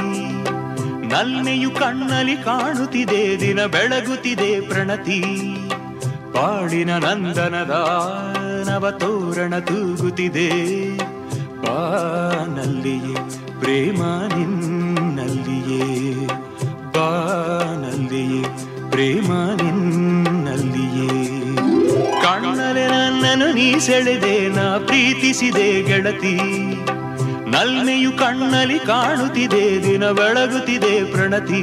[1.07, 5.21] ನಲ್ಮೆಯು ಕಣ್ಣಲ್ಲಿ ಕಾಣುತ್ತಿದೆ, ದಿನ ಬೆಳಗುತ್ತಿದೆ ಪ್ರಣತಿ.
[6.33, 7.71] ಪಾಡಿನ ನಂದನದ
[8.69, 10.51] ನವ ತೋರಣ ತೂಗುತ್ತಿದೆ.
[11.63, 13.15] ಬಾನಲ್ಲಿಯೇ,
[13.61, 14.03] ಪ್ರೇಮ
[14.37, 16.27] ನಿನ್ನಲ್ಲಿಯೇ.
[16.95, 18.43] ಬಾನಲ್ಲಿಯೇ,
[18.91, 21.09] ಪ್ರೇಮ ನಿನ್ನಲ್ಲಿಯೇ.
[22.23, 26.41] ಕಣ್ಣಲೆ ನನ್ನನ್ನು ನೀ ಸೆಳೆದೆ, ನಾ ಪ್ರೀತಿಸಿದೆ ಗೆಳತಿ.
[27.55, 31.61] ನಲ್ಮೆಯು ಕಣ್ಣಲ್ಲಿ ಕಾಣುತ್ತಿದೆ ದಿನ ಬೆಳಗುತ್ತಿದೆ ಪ್ರಣತಿ.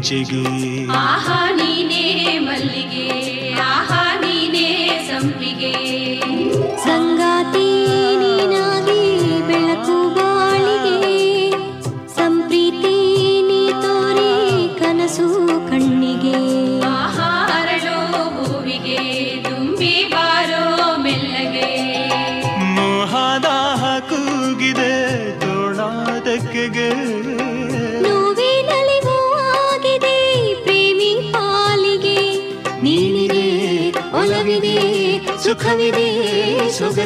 [0.00, 0.69] jiggy.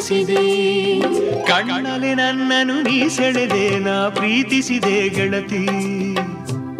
[0.05, 1.01] ಸೊಗಸಿದೆ
[1.43, 5.67] ಕಣ್ಣಲ್ಲಿ ನನ್ನನ್ನು ನೀ ಸೆಳೆದೆ ನಾ ಪ್ರೀತಿಸಿದೆ ಗೆಳತಿ.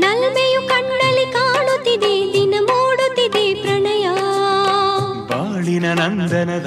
[0.01, 4.09] ನಲ್ಮೆಯು ಕಣ್ಣಲ್ಲಿ ಕಾಣುತ್ತಿದೆ ದಿನ ಮೂಡುತ್ತಿದೆ ಪ್ರಣಯ.
[5.31, 6.67] ಬಾಳಿನ ನಂದನದ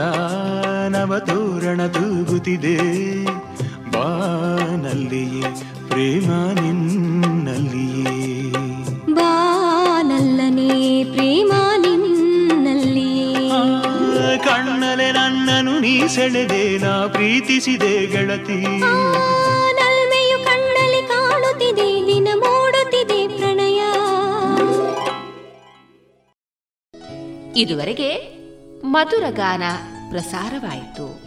[0.90, 2.78] ನವ ತೋರಣ ತೂಗುತ್ತಿದೆ.
[3.92, 5.57] ಬಾನಲ್ಲಿಯೇ
[16.28, 18.62] ಸೆಳೆದೆ ನಾ ಪ್ರೀತಿಸಿದೆ ಗೆಳತಿ.
[19.72, 23.82] ನಲ್ಮೆಯು ಕಣ್ಣಲ್ಲಿ ಕಾಣುತ್ತಿದೆ ದಿನ ಮೂಡುತ್ತಿದೆ ಪ್ರಣಯ.
[27.62, 28.10] ಇದುವರೆಗೆ
[28.84, 29.64] ಮಧುರ ಗಾನ
[30.10, 31.27] ಪ್ರಸಾರವಾಯಿತು.